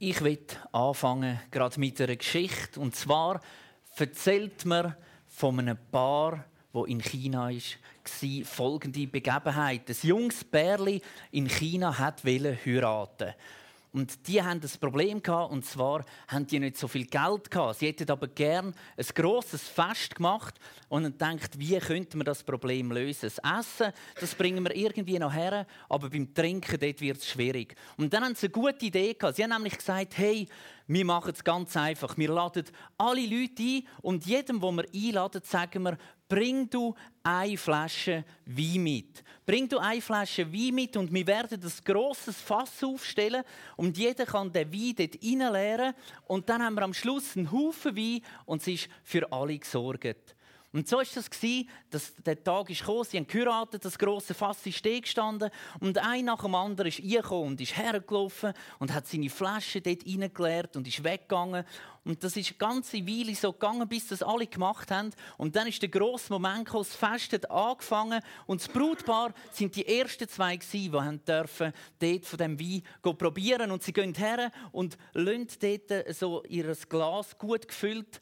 Ich 0.00 0.22
will 0.22 0.38
anfangen 0.70 1.40
gerade 1.50 1.80
mit 1.80 2.00
einer 2.00 2.14
Geschichte. 2.14 2.78
Und 2.78 2.94
zwar 2.94 3.40
erzählt 3.96 4.64
mir 4.64 4.96
von 5.26 5.58
einem 5.58 5.76
Paar, 5.90 6.44
wo 6.72 6.84
in 6.84 7.02
China 7.02 7.50
war 7.50 8.44
folgende 8.44 9.08
Begebenheit: 9.08 9.90
Ein 9.90 9.96
junges 10.02 10.44
Bärli 10.44 11.02
in 11.32 11.48
China 11.48 11.98
hat 11.98 12.24
heiraten. 12.24 13.34
Und 13.92 14.28
die 14.28 14.42
haben 14.42 14.60
das 14.60 14.76
Problem 14.76 15.22
gehabt, 15.22 15.50
und 15.50 15.64
zwar 15.64 16.04
haben 16.28 16.46
die 16.46 16.58
nicht 16.58 16.76
so 16.76 16.88
viel 16.88 17.06
Geld 17.06 17.50
gehabt. 17.50 17.78
Sie 17.78 17.86
hätten 17.86 18.10
aber 18.10 18.28
gern 18.28 18.74
ein 18.96 19.06
großes 19.14 19.62
Fest 19.68 20.14
gemacht 20.14 20.54
und 20.88 21.04
dann 21.04 21.38
denkt, 21.38 21.58
wie 21.58 21.78
könnte 21.78 22.16
man 22.16 22.26
das 22.26 22.42
Problem 22.42 22.92
lösen? 22.92 23.30
Das 23.34 23.38
Essen, 23.38 23.92
das 24.20 24.34
bringen 24.34 24.62
wir 24.64 24.76
irgendwie 24.76 25.18
noch 25.18 25.32
her, 25.32 25.66
aber 25.88 26.10
beim 26.10 26.34
Trinken 26.34 26.78
dort 26.78 27.00
wird 27.00 27.18
es 27.18 27.28
schwierig. 27.28 27.76
Und 27.96 28.12
dann 28.12 28.24
haben 28.24 28.34
sie 28.34 28.46
eine 28.46 28.52
gute 28.52 28.84
Idee 28.84 29.14
gehabt. 29.14 29.36
Sie 29.36 29.42
haben 29.42 29.50
nämlich 29.50 29.78
gesagt, 29.78 30.18
hey, 30.18 30.46
wir 30.86 31.04
machen 31.04 31.32
es 31.34 31.44
ganz 31.44 31.76
einfach. 31.76 32.16
Wir 32.16 32.30
laden 32.30 32.64
alle 32.96 33.26
Leute 33.26 33.62
ein 33.62 33.82
und 34.02 34.26
jedem, 34.26 34.60
wo 34.62 34.72
wir 34.72 34.86
einladen, 34.94 35.42
sagen 35.44 35.82
wir, 35.82 35.98
bring 36.28 36.68
du 36.68 36.94
eine 37.22 37.56
Flasche 37.56 38.24
Wein 38.44 38.82
mit. 38.82 39.24
Bring 39.46 39.68
du 39.68 39.78
eine 39.78 40.00
Flasche 40.00 40.52
Wein 40.52 40.74
mit 40.74 40.96
und 40.96 41.12
wir 41.12 41.26
werden 41.26 41.60
das 41.60 41.82
grosses 41.82 42.36
Fass 42.36 42.84
aufstellen 42.84 43.42
und 43.76 43.96
jeder 43.96 44.26
kann 44.26 44.52
den 44.52 44.72
Wein 44.72 44.94
dort 44.96 45.22
reinleeren 45.22 45.94
und 46.26 46.48
dann 46.48 46.62
haben 46.62 46.74
wir 46.74 46.82
am 46.82 46.94
Schluss 46.94 47.36
einen 47.36 47.50
Haufen 47.50 47.96
Wein 47.96 48.20
und 48.44 48.60
es 48.60 48.68
ist 48.68 48.88
für 49.02 49.30
alle 49.32 49.58
gesorgt. 49.58 50.36
Und 50.70 50.86
so 50.86 50.98
war 50.98 51.04
das 51.14 51.30
dass 51.90 52.14
der 52.16 52.44
Tag 52.44 52.66
gekommen, 52.66 53.04
sie 53.04 53.16
haben 53.16 53.26
geheiratet, 53.26 53.82
das 53.86 53.98
grosse 53.98 54.34
Fass 54.34 54.66
ist 54.66 54.82
gestanden 54.82 55.50
und 55.80 55.96
ein 55.96 56.26
nach 56.26 56.42
dem 56.42 56.54
anderen 56.54 56.88
ist 56.88 57.00
reingekommen 57.00 57.48
und 57.48 57.60
ist 57.62 57.74
hergelaufen 57.74 58.52
und 58.78 58.92
hat 58.92 59.06
seine 59.06 59.30
Flasche 59.30 59.80
dort 59.80 60.04
reingeleert 60.04 60.76
und 60.76 60.86
ist 60.86 61.02
weggegangen. 61.02 61.64
Und 62.04 62.22
das 62.22 62.36
ist 62.36 62.50
eine 62.50 62.58
ganze 62.58 62.98
Weile 63.06 63.34
so 63.34 63.52
gegangen, 63.52 63.88
bis 63.88 64.08
das 64.08 64.22
alle 64.22 64.46
gemacht 64.46 64.90
haben. 64.90 65.10
Und 65.38 65.56
dann 65.56 65.66
ist 65.68 65.80
der 65.80 65.88
grosse 65.88 66.30
Moment 66.30 66.66
gekommen, 66.66 66.84
das 66.84 66.96
Fest 66.96 67.32
hat 67.32 67.50
angefangen 67.50 68.20
und 68.46 68.60
das 68.60 68.68
Brautpaar 68.68 69.32
sind 69.50 69.74
die 69.74 69.86
ersten 69.86 70.28
zwei 70.28 70.56
gewesen, 70.56 70.92
die 70.92 70.98
haben 70.98 71.24
dürfen 71.24 71.72
dort 71.98 72.26
von 72.26 72.38
dem 72.38 72.60
Wein 72.60 72.82
probieren 73.02 73.70
und 73.70 73.82
sie 73.82 73.94
gehen 73.94 74.14
her 74.14 74.52
und 74.72 74.98
lassen 75.14 75.48
dort 75.60 76.14
so 76.14 76.44
ihr 76.44 76.74
Glas 76.88 77.38
gut 77.38 77.68
gefüllt 77.68 78.20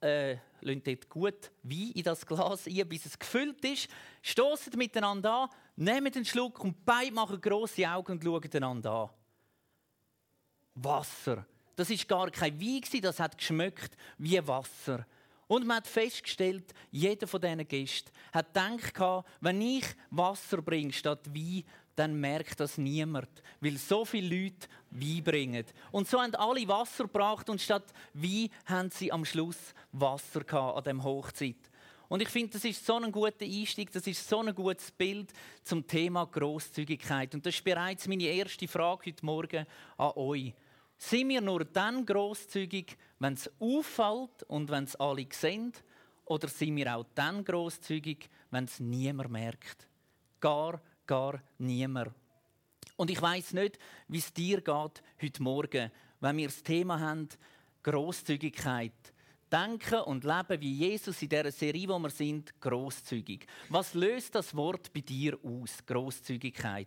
äh, 0.00 0.36
lassen 0.60 0.82
dort 0.82 1.08
gut 1.08 1.50
Wein 1.62 1.92
in 1.94 2.02
das 2.02 2.24
Glas 2.24 2.66
ein, 2.66 2.88
bis 2.88 3.06
es 3.06 3.18
gefüllt 3.18 3.64
ist, 3.64 3.88
stoßen 4.22 4.76
miteinander 4.76 5.32
an, 5.32 5.48
nehmen 5.76 6.12
den 6.12 6.24
Schluck 6.24 6.62
und 6.62 6.84
beide 6.84 7.12
machen 7.12 7.40
grosse 7.40 7.88
Augen 7.88 8.12
und 8.12 8.24
schauen 8.24 8.50
einander 8.52 8.90
an. 8.90 9.10
Wasser. 10.74 11.46
Das 11.76 11.90
ist 11.90 12.08
gar 12.08 12.30
kein 12.30 12.60
Wein, 12.60 13.00
das 13.00 13.20
hat 13.20 13.36
geschmeckt 13.36 13.96
wie 14.18 14.46
Wasser. 14.46 15.06
Und 15.46 15.66
man 15.66 15.78
hat 15.78 15.88
festgestellt, 15.88 16.72
jeder 16.92 17.26
von 17.26 17.40
diesen 17.40 17.66
Gästen 17.66 18.12
hat 18.32 18.54
gedacht, 18.54 19.24
wenn 19.40 19.60
ich 19.60 19.84
Wasser 20.10 20.62
bringe 20.62 20.92
statt 20.92 21.26
Wein, 21.34 21.64
dann 21.96 22.18
merkt 22.18 22.60
das 22.60 22.78
niemand, 22.78 23.28
weil 23.60 23.76
so 23.76 24.04
viele 24.04 24.42
Leute 24.42 24.68
Wein 24.90 25.22
bringen. 25.22 25.64
Und 25.92 26.08
so 26.08 26.20
haben 26.20 26.34
alle 26.34 26.66
Wasser 26.66 27.04
gebracht 27.04 27.48
und 27.48 27.60
statt 27.60 27.92
Wein 28.14 28.48
haben 28.66 28.90
sie 28.90 29.12
am 29.12 29.24
Schluss 29.24 29.74
Wasser 29.92 30.74
an 30.76 30.84
dem 30.84 31.04
Hochzeit. 31.04 31.70
Und 32.08 32.22
ich 32.22 32.28
finde, 32.28 32.54
das 32.54 32.64
ist 32.64 32.84
so 32.84 32.96
ein 32.96 33.12
guter 33.12 33.44
Einstieg, 33.44 33.92
das 33.92 34.04
ist 34.06 34.28
so 34.28 34.40
ein 34.40 34.52
gutes 34.52 34.90
Bild 34.90 35.32
zum 35.62 35.86
Thema 35.86 36.26
Großzügigkeit. 36.26 37.32
Und 37.36 37.46
das 37.46 37.54
ist 37.54 37.64
bereits 37.64 38.08
meine 38.08 38.24
erste 38.24 38.66
Frage 38.66 39.10
heute 39.10 39.24
Morgen 39.24 39.66
an 39.96 40.12
euch. 40.16 40.52
Sind 40.98 41.28
wir 41.28 41.40
nur 41.40 41.64
dann 41.64 42.04
großzügig, 42.04 42.96
wenn 43.20 43.34
es 43.34 43.48
auffällt 43.60 44.42
und 44.48 44.70
wenn 44.70 44.84
es 44.84 44.96
alle 44.96 45.26
sehen? 45.30 45.72
Oder 46.24 46.48
sind 46.48 46.76
wir 46.76 46.96
auch 46.96 47.06
dann 47.14 47.44
großzügig, 47.44 48.28
wenn 48.50 48.64
es 48.64 48.80
niemand 48.80 49.30
merkt? 49.30 49.88
Gar 50.40 50.80
gar 51.10 51.42
niemand. 51.58 52.12
Und 52.94 53.10
ich 53.10 53.20
weiß 53.20 53.54
nicht, 53.54 53.80
wie 54.06 54.18
es 54.18 54.32
dir 54.32 54.60
geht 54.60 55.02
heute 55.20 55.42
Morgen, 55.42 55.90
wenn 56.20 56.36
wir 56.36 56.46
das 56.46 56.62
Thema 56.62 57.00
haben, 57.00 57.28
Großzügigkeit. 57.82 58.92
Denken 59.50 60.02
und 60.02 60.22
leben 60.22 60.60
wie 60.60 60.72
Jesus 60.72 61.20
in 61.20 61.30
dieser 61.30 61.50
Serie, 61.50 61.88
wo 61.88 61.98
wir 61.98 62.10
sind, 62.10 62.60
großzügig. 62.60 63.48
Was 63.70 63.94
löst 63.94 64.36
das 64.36 64.54
Wort 64.54 64.92
bei 64.92 65.00
dir 65.00 65.36
aus, 65.42 65.84
Großzügigkeit? 65.84 66.86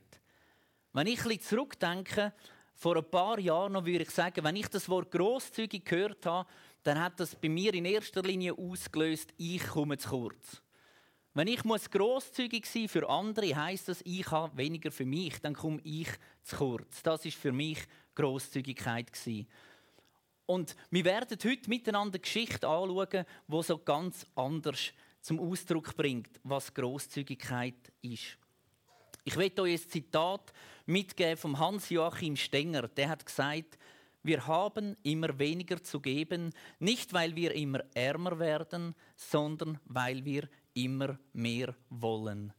Wenn 0.94 1.08
ich 1.08 1.26
ein 1.26 1.42
zurückdenke, 1.42 2.32
vor 2.76 2.96
ein 2.96 3.12
paar 3.12 3.40
Jahren 3.40 3.74
noch 3.74 3.86
würde 3.86 4.06
ich 4.06 4.12
sagen, 4.12 4.46
wenn 4.46 4.56
ich 4.56 4.70
das 4.70 4.88
Wort 4.88 5.12
großzügig 5.12 5.84
gehört 5.84 6.26
habe, 6.26 6.50
dann 6.84 7.04
hat 7.04 7.20
das 7.20 7.36
bei 7.36 7.50
mir 7.50 7.74
in 7.74 7.84
erster 7.84 8.22
Linie 8.22 8.58
ausgelöst, 8.58 9.34
ich 9.36 9.68
komme 9.68 9.98
zu 9.98 10.08
kurz. 10.08 10.64
Wenn 11.36 11.48
ich 11.48 11.64
muss 11.64 11.90
großzügig 11.90 12.66
sein 12.68 12.88
für 12.88 13.10
andere, 13.10 13.56
heißt 13.56 13.90
das, 13.90 14.02
ich 14.06 14.30
habe 14.30 14.56
weniger 14.56 14.92
für 14.92 15.06
mich, 15.06 15.40
dann 15.42 15.56
komme 15.56 15.82
ich 15.84 16.08
zu 16.44 16.58
kurz. 16.58 17.02
Das 17.02 17.26
ist 17.26 17.38
für 17.38 17.52
mich 17.52 17.80
Großzügigkeit 18.14 19.12
Und 20.46 20.76
wir 20.92 21.06
werden 21.06 21.38
heute 21.44 21.70
miteinander 21.70 22.20
Geschichte 22.20 22.68
anschauen, 22.68 23.26
wo 23.48 23.64
so 23.64 23.80
ganz 23.80 24.28
anders 24.36 24.94
zum 25.22 25.40
Ausdruck 25.40 25.96
bringt, 25.96 26.40
was 26.44 26.72
Großzügigkeit 26.72 27.92
ist. 28.04 28.38
Ich 29.24 29.36
werde 29.36 29.64
euch 29.64 29.82
ein 29.82 29.90
Zitat 29.90 30.54
mitgeben 30.86 31.38
vom 31.38 31.58
Hans-Joachim 31.58 32.36
Stenger. 32.36 32.90
Der 32.90 33.10
hat 33.10 33.26
gesagt, 33.26 33.80
wir 34.22 34.46
haben 34.46 34.96
immer 35.02 35.40
weniger 35.40 35.82
zu 35.82 36.00
geben, 36.00 36.54
nicht 36.80 37.12
weil 37.12 37.36
wir 37.36 37.54
immer 37.56 37.80
ärmer 37.94 38.38
werden, 38.38 38.94
sondern 39.16 39.80
weil 39.86 40.24
wir 40.24 40.48
immer 40.74 41.18
mehr 41.34 41.76
wollen. 41.90 42.54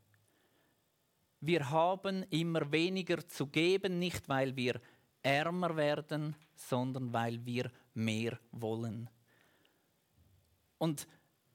Wir 1.41 1.69
haben 1.70 2.22
immer 2.30 2.70
weniger 2.72 3.26
zu 3.28 3.47
geben, 3.48 3.98
nicht 3.98 4.28
weil 4.28 4.56
wir 4.56 4.80
ärmer 5.22 5.76
werden, 5.76 6.34
sondern 6.54 7.12
weil 7.12 7.44
wir 7.44 7.70
mehr 7.94 8.38
wollen. 8.52 9.10
Und 10.78 11.06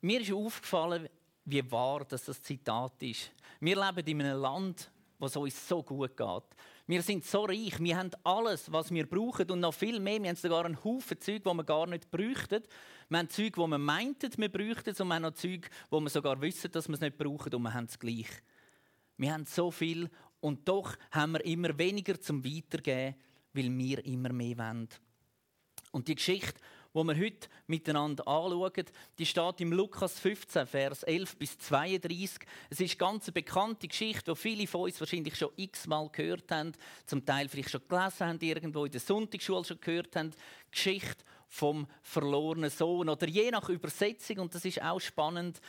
mir 0.02 0.22
ist 0.22 0.31
aufgefallen, 0.31 1.09
wie 1.46 1.72
wahr 1.72 2.06
das, 2.06 2.25
Zitat 2.42 3.02
ist. 3.02 3.31
Wir 3.59 3.76
leben 3.76 4.08
in 4.08 4.22
einem 4.22 4.41
Land, 4.41 4.91
wo 5.18 5.26
es 5.26 5.36
uns 5.36 5.68
so 5.68 5.84
gut 5.84 6.16
geht. 6.16 6.44
Wir 6.90 7.04
sind 7.04 7.24
so 7.24 7.46
reich, 7.46 7.80
wir 7.80 7.98
haben 8.00 8.10
alles, 8.24 8.72
was 8.72 8.90
wir 8.90 9.08
brauchen 9.08 9.52
und 9.52 9.60
noch 9.60 9.76
viel 9.76 10.00
mehr. 10.00 10.20
Wir 10.24 10.30
haben 10.30 10.36
sogar 10.36 10.66
einen 10.66 10.84
Haufen 10.84 11.22
Zeug, 11.22 11.44
die 11.44 11.54
wir 11.54 11.64
gar 11.64 11.86
nicht 11.86 12.10
bräuchten. 12.10 12.64
Wir 13.10 13.20
haben 13.20 13.30
Zeug, 13.30 13.54
die 13.54 13.60
wir 13.60 13.78
meinten, 13.78 14.32
wir 14.36 14.50
bräuchten 14.52 14.90
und 15.00 15.08
wir 15.08 15.14
haben 15.14 15.22
noch 15.22 15.36
Zeug, 15.36 15.70
wo 15.92 16.00
wir 16.00 16.10
sogar 16.10 16.42
wissen, 16.42 16.72
dass 16.72 16.88
wir 16.88 16.96
es 16.96 17.02
nicht 17.02 17.16
brauchen 17.16 17.54
und 17.54 17.62
wir 17.62 17.76
haben 17.76 17.86
es 17.86 18.00
gleich. 18.00 18.26
Wir 19.18 19.32
haben 19.32 19.46
so 19.46 19.70
viel 19.70 20.10
und 20.40 20.68
doch 20.68 20.96
haben 21.12 21.34
wir 21.34 21.46
immer 21.46 21.78
weniger 21.78 22.20
zum 22.20 22.44
Weitergeben, 22.44 23.16
weil 23.54 23.78
wir 23.78 24.04
immer 24.04 24.34
mehr 24.34 24.58
wollen. 24.58 24.90
Und 25.92 26.08
die 26.08 26.16
Geschichte 26.16 26.60
wo 26.94 27.04
wir 27.04 27.18
heute 27.18 27.50
miteinander 27.68 28.28
anschauen, 28.28 28.86
die 29.18 29.26
steht 29.26 29.62
im 29.62 29.74
Lukas 29.74 30.20
15, 30.20 30.66
Vers 30.66 31.04
11 31.04 31.38
bis 31.38 31.58
32. 31.60 32.48
Es 32.70 32.80
ist 32.80 32.92
eine 32.92 32.98
ganz 32.98 33.32
bekannte 33.32 33.88
Geschichte, 33.88 34.32
die 34.32 34.38
viele 34.38 34.68
von 34.68 34.82
uns 34.82 35.00
wahrscheinlich 35.00 35.36
schon 35.36 35.52
x-mal 35.56 36.10
gehört 36.10 36.52
haben, 36.52 36.74
zum 37.06 37.26
Teil 37.26 37.48
vielleicht 37.48 37.72
schon 37.72 37.88
gelesen 37.88 38.28
haben, 38.28 38.40
irgendwo 38.42 38.86
in 38.86 38.92
der 38.92 39.02
Sonntagsschule 39.02 39.66
schon 39.66 39.80
gehört 39.80 40.16
haben. 40.16 40.32
Geschichte 40.72 41.24
vom 41.48 41.88
verlorenen 42.02 42.70
Sohn 42.70 43.10
oder 43.10 43.28
je 43.28 43.52
nach 43.52 43.70
Übersetzung, 43.70 44.40
und 44.40 44.56
das 44.56 44.66
ist 44.66 44.82
auch 44.82 45.00
spannend, 45.00 45.60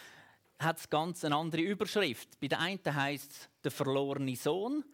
hat 0.59 0.79
es 0.79 0.91
ganz 0.91 1.25
eine 1.25 1.37
andere 1.37 1.63
Überschrift. 1.63 2.39
Bei 2.39 2.49
der 2.49 2.61
einen 2.61 2.81
heißt 2.85 3.31
es 3.33 3.49
der 3.65 3.71
verlorene 3.71 4.37
Sohn, 4.37 4.85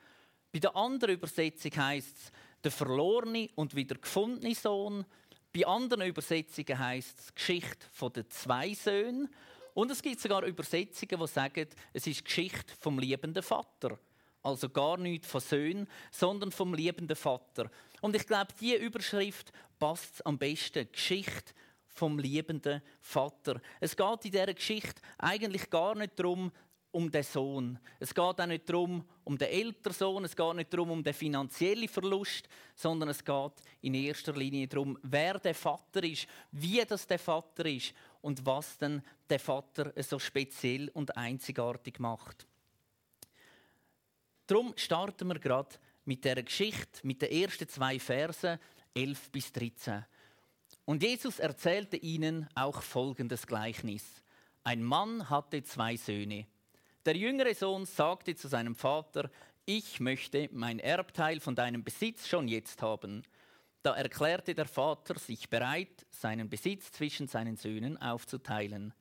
bei 0.53 0.61
der 0.61 0.75
anderen 0.75 1.17
Übersetzung 1.17 1.73
heißt 1.77 2.17
es 2.17 2.33
der 2.65 2.71
verlorene 2.71 3.51
und 3.57 3.75
wieder 3.75 3.97
gefundene 3.97 4.55
Sohn. 4.55 5.05
Bei 5.57 5.67
anderen 5.67 6.09
Übersetzungen 6.09 6.79
heißt 6.79 7.19
es 7.19 7.35
Geschichte 7.35 7.87
den 8.15 8.29
zwei 8.29 8.75
Söhnen. 8.75 9.31
Und 9.73 9.91
es 9.91 10.03
gibt 10.03 10.21
sogar 10.21 10.45
Übersetzungen, 10.45 11.19
die 11.19 11.27
sagen, 11.27 11.67
es 11.95 12.07
ist 12.07 12.27
Geschichte 12.27 12.75
vom 12.79 12.99
liebenden 12.99 13.43
Vater. 13.43 13.99
Also 14.43 14.69
gar 14.69 14.99
nicht 14.99 15.25
von 15.25 15.41
Söhnen, 15.41 15.89
sondern 16.11 16.53
vom 16.53 16.75
liebenden 16.75 17.17
Vater. 17.17 17.71
Und 18.03 18.15
ich 18.15 18.27
glaube, 18.27 18.53
diese 18.61 18.77
Überschrift 18.77 19.51
passt 19.79 20.27
am 20.27 20.37
besten. 20.37 20.93
Geschichte 20.93 21.55
vom 21.89 22.19
liebenden 22.19 22.83
Vater. 23.01 23.59
Es 23.81 23.97
geht 23.97 24.25
in 24.27 24.33
dieser 24.33 24.53
Geschichte 24.53 25.01
eigentlich 25.17 25.71
gar 25.71 25.95
nicht 25.95 26.19
darum, 26.19 26.53
um 26.97 27.11
den 27.11 27.23
Sohn. 27.23 27.79
Es 28.01 28.15
geht 28.15 28.25
auch 28.25 28.47
nicht 28.47 28.67
darum, 28.67 29.05
um 29.23 29.37
den 29.37 29.49
älteren 29.49 29.93
Sohn, 29.93 30.25
es 30.25 30.35
geht 30.35 30.55
nicht 30.55 30.73
darum, 30.73 30.93
um 30.93 31.05
den 31.05 31.13
finanziellen 31.13 31.89
Verlust, 31.89 32.49
sondern 32.75 33.11
es 33.11 33.23
geht 33.23 33.53
in 33.83 33.93
erster 33.93 34.33
Linie 34.33 34.67
darum, 34.67 34.99
wer 35.03 35.39
der 35.39 35.55
Vater 35.55 36.03
ist, 36.03 36.27
wie 36.53 36.83
das 36.87 37.07
der 37.07 37.19
Vater 37.19 37.67
ist 37.67 37.93
und 38.23 38.47
was 38.47 38.79
denn 38.79 39.03
der 39.29 39.39
Vater 39.39 39.93
so 40.03 40.19
speziell 40.19 40.89
und 40.89 41.15
einzigartig 41.19 41.99
macht. 41.99 42.47
Darum 44.47 44.73
starten 44.77 45.29
wir 45.29 45.39
gerade 45.39 45.77
mit 46.07 46.25
der 46.25 46.43
Geschichte, 46.43 47.07
mit 47.07 47.21
den 47.21 47.31
ersten 47.31 47.69
zwei 47.69 47.99
Versen 47.99 48.59
11 48.95 49.31
bis 49.33 49.53
13. 49.53 50.03
Und 50.87 51.03
Jesus 51.03 51.41
erzählte 51.41 51.99
ihnen 51.99 52.49
auch 52.55 52.81
folgendes 52.81 53.47
Gleichnis. 53.47 54.23
Ein 54.65 54.83
Mann 54.83 55.29
hatte 55.29 55.63
zwei 55.63 55.99
Söhne. 55.99 56.47
Der 57.07 57.17
jüngere 57.17 57.55
Sohn 57.55 57.87
sagte 57.87 58.35
zu 58.35 58.49
seinem 58.49 58.75
Vater, 58.75 59.31
ich 59.65 60.01
möchte 60.01 60.49
mein 60.51 60.81
Erbteil 60.81 61.39
von 61.39 61.55
deinem 61.55 61.85
Besitz 61.85 62.27
schon 62.27 62.49
jetzt 62.49 62.83
haben. 62.83 63.23
Da 63.85 63.95
erklärte 63.95 64.57
der 64.57 64.67
Vater 64.67 65.17
sich 65.17 65.49
bereit, 65.49 66.05
seinen 66.11 66.49
Besitz 66.49 66.91
zwischen 66.91 67.29
seinen 67.29 67.57
Söhnen 67.57 67.97
aufzuteilen. 67.97 68.93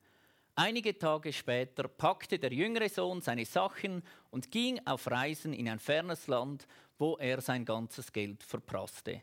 Einige 0.54 0.96
Tage 0.96 1.32
später 1.32 1.88
packte 1.88 2.38
der 2.38 2.52
jüngere 2.52 2.88
Sohn 2.88 3.22
seine 3.22 3.44
Sachen 3.44 4.04
und 4.30 4.52
ging 4.52 4.80
auf 4.86 5.10
Reisen 5.10 5.52
in 5.52 5.68
ein 5.68 5.80
fernes 5.80 6.28
Land, 6.28 6.68
wo 6.98 7.16
er 7.16 7.40
sein 7.40 7.64
ganzes 7.64 8.12
Geld 8.12 8.44
verprasste. 8.44 9.22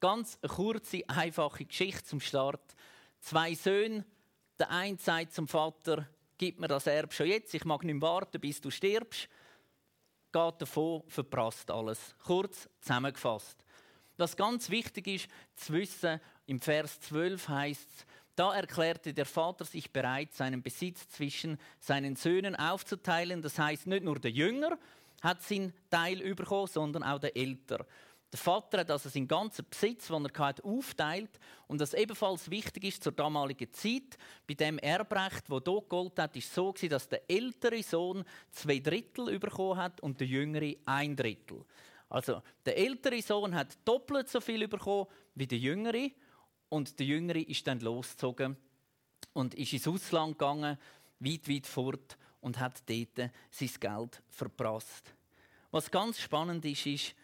Ganz 0.00 0.38
kurze, 0.40 1.06
einfache 1.06 1.66
Geschichte 1.66 2.04
zum 2.04 2.20
Start. 2.20 2.74
Zwei 3.20 3.54
Söhne, 3.54 4.06
der 4.58 4.70
eine 4.70 4.96
sagt 4.96 5.34
zum 5.34 5.46
Vater, 5.46 6.08
gib 6.38 6.60
mir 6.60 6.68
das 6.68 6.86
Erbe 6.86 7.12
schon 7.12 7.26
jetzt, 7.26 7.54
ich 7.54 7.64
mag 7.64 7.82
nicht 7.84 8.00
warten, 8.00 8.40
bis 8.40 8.60
du 8.60 8.70
stirbst 8.70 9.28
geht 10.36 10.62
davon, 10.62 11.02
verprasst 11.08 11.70
alles. 11.70 12.14
Kurz 12.24 12.68
zusammengefasst. 12.80 13.64
Was 14.18 14.36
ganz 14.36 14.70
wichtig 14.70 15.06
ist 15.06 15.28
zu 15.54 15.72
wissen, 15.74 16.20
im 16.46 16.60
Vers 16.60 17.00
12 17.00 17.48
heißt 17.48 17.88
es, 17.90 18.06
da 18.34 18.54
erklärte 18.54 19.14
der 19.14 19.24
Vater 19.24 19.64
sich 19.64 19.90
bereit, 19.90 20.34
seinen 20.34 20.62
Besitz 20.62 21.08
zwischen 21.08 21.58
seinen 21.80 22.16
Söhnen 22.16 22.54
aufzuteilen. 22.54 23.40
Das 23.40 23.58
heißt, 23.58 23.86
nicht 23.86 24.04
nur 24.04 24.18
der 24.18 24.30
Jünger 24.30 24.78
hat 25.22 25.42
seinen 25.42 25.72
Teil 25.90 26.34
bekommen, 26.34 26.66
sondern 26.66 27.02
auch 27.02 27.18
der 27.18 27.34
Älter. 27.34 27.86
Der 28.32 28.38
Vater 28.38 28.80
hat 28.80 28.90
also 28.90 29.08
seinen 29.08 29.28
ganzen 29.28 29.64
Besitz, 29.68 30.08
den 30.08 30.24
er 30.24 30.38
hatte, 30.38 30.64
aufteilt. 30.64 31.38
Und 31.68 31.80
was 31.80 31.94
ebenfalls 31.94 32.50
wichtig 32.50 32.84
ist 32.84 33.02
zur 33.04 33.12
damaligen 33.12 33.72
Zeit, 33.72 34.18
bei 34.46 34.54
dem 34.54 34.78
Erbrecht, 34.78 35.48
wo 35.48 35.60
dort 35.60 35.88
geholt 35.88 36.18
hat, 36.18 36.36
ist 36.36 36.52
so 36.52 36.72
dass 36.72 37.08
der 37.08 37.30
ältere 37.30 37.82
Sohn 37.82 38.24
zwei 38.50 38.80
Drittel 38.80 39.38
bekommen 39.38 39.76
hat 39.76 40.00
und 40.00 40.20
der 40.20 40.26
jüngere 40.26 40.74
ein 40.84 41.14
Drittel. 41.14 41.64
Also 42.08 42.42
der 42.64 42.76
ältere 42.76 43.22
Sohn 43.22 43.54
hat 43.54 43.78
doppelt 43.84 44.28
so 44.28 44.40
viel 44.40 44.68
bekommen 44.68 45.06
wie 45.34 45.46
der 45.46 45.58
jüngere 45.58 46.10
und 46.68 46.98
der 46.98 47.06
jüngere 47.06 47.38
ist 47.38 47.66
dann 47.66 47.80
losgezogen 47.80 48.56
und 49.32 49.54
ist 49.54 49.72
ins 49.72 49.88
Ausland 49.88 50.38
gegangen, 50.38 50.78
weit, 51.20 51.48
weit 51.48 51.66
fort 51.66 52.18
und 52.40 52.58
hat 52.58 52.82
dort 52.88 53.30
sein 53.50 53.70
Geld 53.80 54.22
verprasst. 54.28 55.14
Was 55.70 55.90
ganz 55.90 56.20
spannend 56.20 56.64
ist, 56.64 56.86
ist, 56.86 57.14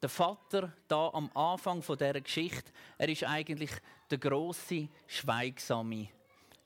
der 0.00 0.08
Vater 0.08 0.72
da 0.86 1.10
am 1.12 1.30
Anfang 1.34 1.82
von 1.82 1.98
der 1.98 2.20
Geschichte, 2.20 2.72
er 2.96 3.08
ist 3.08 3.24
eigentlich 3.24 3.70
der 4.10 4.18
große 4.18 4.88
Schweigsame. 5.06 6.08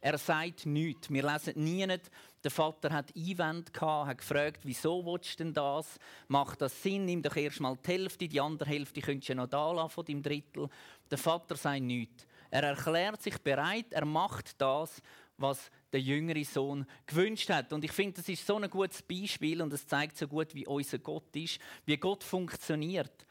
Er 0.01 0.19
sagt 0.19 0.67
nichts. 0.67 1.11
Wir 1.11 1.23
lesen 1.23 1.63
nie 1.63 1.87
nicht. 1.87 2.11
Der 2.43 2.51
Vater 2.51 2.93
hat 2.93 3.15
Einwände 3.17 3.71
gehabt, 3.71 4.09
hat 4.09 4.19
gefragt, 4.19 4.61
wieso 4.65 5.07
willst 5.07 5.39
du 5.39 5.45
denn 5.45 5.55
das? 5.55 5.97
Macht 6.27 6.61
das 6.61 6.83
Sinn? 6.83 7.05
Nimm 7.05 7.23
doch 7.23 7.37
erst 7.37 7.61
mal 7.61 7.77
die 7.77 7.93
Hälfte, 7.93 8.27
die 8.27 8.41
andere 8.41 8.69
Hälfte 8.69 9.01
könntest 9.01 9.29
du 9.29 9.37
noch 9.37 9.47
da 9.47 9.71
lassen 9.71 9.91
von 9.91 10.05
deinem 10.05 10.23
Drittel. 10.23 10.69
Der 11.09 11.19
Vater 11.19 11.55
sagt 11.55 11.83
nichts. 11.83 12.27
Er 12.51 12.65
erklärt 12.65 13.23
sich 13.23 13.39
bereit, 13.39 13.93
er 13.93 14.05
macht 14.05 14.61
das, 14.61 15.01
was 15.39 15.71
der 15.93 16.01
jüngere 16.01 16.45
Sohn 16.45 16.87
gewünscht 17.07 17.51
hat. 17.51 17.73
Und 17.73 17.85
ich 17.85 17.93
finde, 17.93 18.15
das 18.15 18.29
ist 18.29 18.47
so 18.47 18.57
ein 18.57 18.71
gutes 18.71 19.03
Beispiel 19.03 19.61
und 19.61 19.73
es 19.73 19.87
zeigt 19.87 20.17
so 20.17 20.27
gut, 20.27 20.55
wie 20.55 20.67
unser 20.67 20.99
Gott 20.99 21.35
ist, 21.37 21.59
wie 21.85 21.97
Gott 21.97 22.25
funktioniert. 22.25 23.27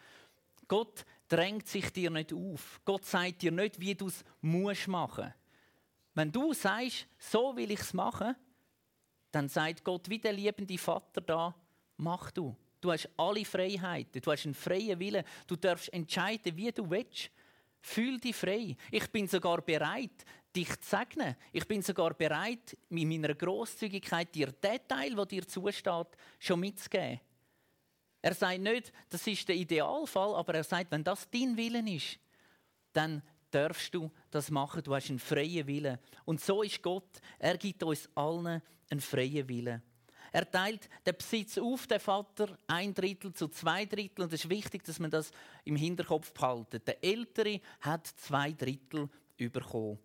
Gott 0.68 1.04
drängt 1.28 1.68
sich 1.68 1.92
dir 1.92 2.12
nicht 2.12 2.32
auf. 2.34 2.80
Gott 2.86 3.06
sagt 3.06 3.42
dir 3.42 3.52
nicht, 3.52 3.80
wie 3.80 3.96
du 3.96 4.08
es 4.08 4.24
musst 4.42 4.88
machen. 4.88 5.34
Wenn 6.14 6.32
du 6.32 6.54
sagst, 6.54 7.08
so 7.18 7.56
will 7.56 7.72
ich 7.72 7.80
es 7.80 7.94
machen, 7.94 8.36
dann 9.32 9.48
sagt 9.48 9.84
Gott, 9.84 10.10
wie 10.10 10.20
der 10.20 10.34
liebende 10.34 10.78
Vater 10.78 11.22
da, 11.22 11.56
mach 11.98 12.32
du. 12.32 12.56
Du 12.82 12.92
hast 12.92 13.10
alle 13.16 13.46
Freiheiten, 13.46 14.22
du 14.22 14.32
hast 14.32 14.46
einen 14.46 14.56
freien 14.56 15.00
Willen, 15.00 15.24
du 15.48 15.56
darfst 15.56 15.94
entscheiden, 15.94 16.56
wie 16.58 16.72
du 16.72 16.90
willst. 16.90 17.32
Fühl 17.82 18.20
dich 18.20 18.36
frei. 18.36 18.76
Ich 18.92 19.10
bin 19.12 19.28
sogar 19.28 19.62
bereit, 19.62 20.24
dich 20.56 20.70
zu 20.82 20.98
segnen. 20.98 21.36
Ich 21.52 21.68
bin 21.68 21.82
sogar 21.82 22.14
bereit, 22.14 22.78
mit 22.90 23.08
meiner 23.08 23.34
Großzügigkeit 23.34 24.34
dir 24.34 24.52
den 24.52 24.88
Teil, 24.88 25.16
der 25.16 25.26
dir 25.26 25.48
zusteht, 25.48 26.08
schon 26.40 26.60
mitzugeben. 26.60 27.20
Er 28.22 28.34
sagt 28.36 28.60
nicht, 28.60 28.94
das 29.10 29.26
ist 29.26 29.48
der 29.48 29.56
Idealfall, 29.56 30.36
aber 30.36 30.54
er 30.54 30.64
sagt, 30.64 30.92
wenn 30.92 31.04
das 31.04 31.28
dein 31.32 31.58
Willen 31.58 31.88
ist, 31.88 32.20
dann 32.94 33.24
darfst 33.50 33.94
du 33.94 34.12
das 34.30 34.52
machen. 34.52 34.84
Du 34.84 34.94
hast 34.94 35.10
einen 35.10 35.20
freien 35.20 35.66
Willen. 35.66 35.98
Und 36.26 36.40
so 36.40 36.62
ist 36.62 36.82
Gott. 36.82 37.20
Er 37.40 37.58
gibt 37.58 37.82
uns 37.84 38.10
allen 38.16 38.62
einen 38.90 39.02
freien 39.02 39.48
Willen. 39.50 39.82
Er 40.32 40.50
teilt 40.50 40.90
den 41.06 41.16
Besitz 41.16 41.58
auf, 41.58 41.88
der 41.88 42.00
Vater, 42.00 42.58
ein 42.68 42.94
Drittel 42.94 43.34
zu 43.34 43.50
zwei 43.50 43.86
Drittel. 43.86 44.24
Und 44.24 44.34
es 44.34 44.46
ist 44.46 44.50
wichtig, 44.50 44.84
dass 44.86 45.00
man 45.00 45.12
das 45.12 45.32
im 45.66 45.76
Hinterkopf 45.76 46.32
behalten. 46.34 46.82
Der 46.86 47.04
Ältere 47.04 47.60
hat 47.82 48.08
zwei 48.08 48.54
Drittel 48.54 49.10
bekommen. 49.38 50.00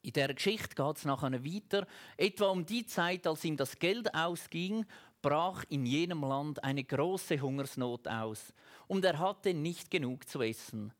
In 0.00 0.12
der 0.12 0.32
Geschichte 0.32 0.74
geht 0.74 0.96
es 0.96 1.04
nachher 1.04 1.44
weiter. 1.44 1.86
Etwa 2.16 2.46
um 2.46 2.64
die 2.64 2.86
Zeit, 2.86 3.26
als 3.26 3.44
ihm 3.44 3.56
das 3.56 3.78
Geld 3.78 4.14
ausging, 4.14 4.86
brach 5.20 5.64
in 5.68 5.84
jenem 5.84 6.22
Land 6.22 6.62
eine 6.62 6.84
große 6.84 7.40
Hungersnot 7.40 8.06
aus. 8.08 8.54
Und 8.86 9.04
er 9.04 9.18
hatte 9.18 9.52
nicht 9.52 9.90
genug 9.90 10.28
zu 10.28 10.40
essen. 10.40 10.92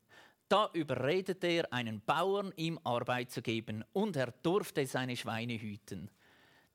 Da 0.48 0.68
überredete 0.72 1.46
er 1.46 1.72
einen 1.72 2.00
Bauern, 2.00 2.52
ihm 2.56 2.78
Arbeit 2.82 3.30
zu 3.30 3.40
geben, 3.40 3.84
und 3.92 4.16
er 4.16 4.32
durfte 4.42 4.86
seine 4.86 5.16
Schweine 5.16 5.60
hüten. 5.60 6.10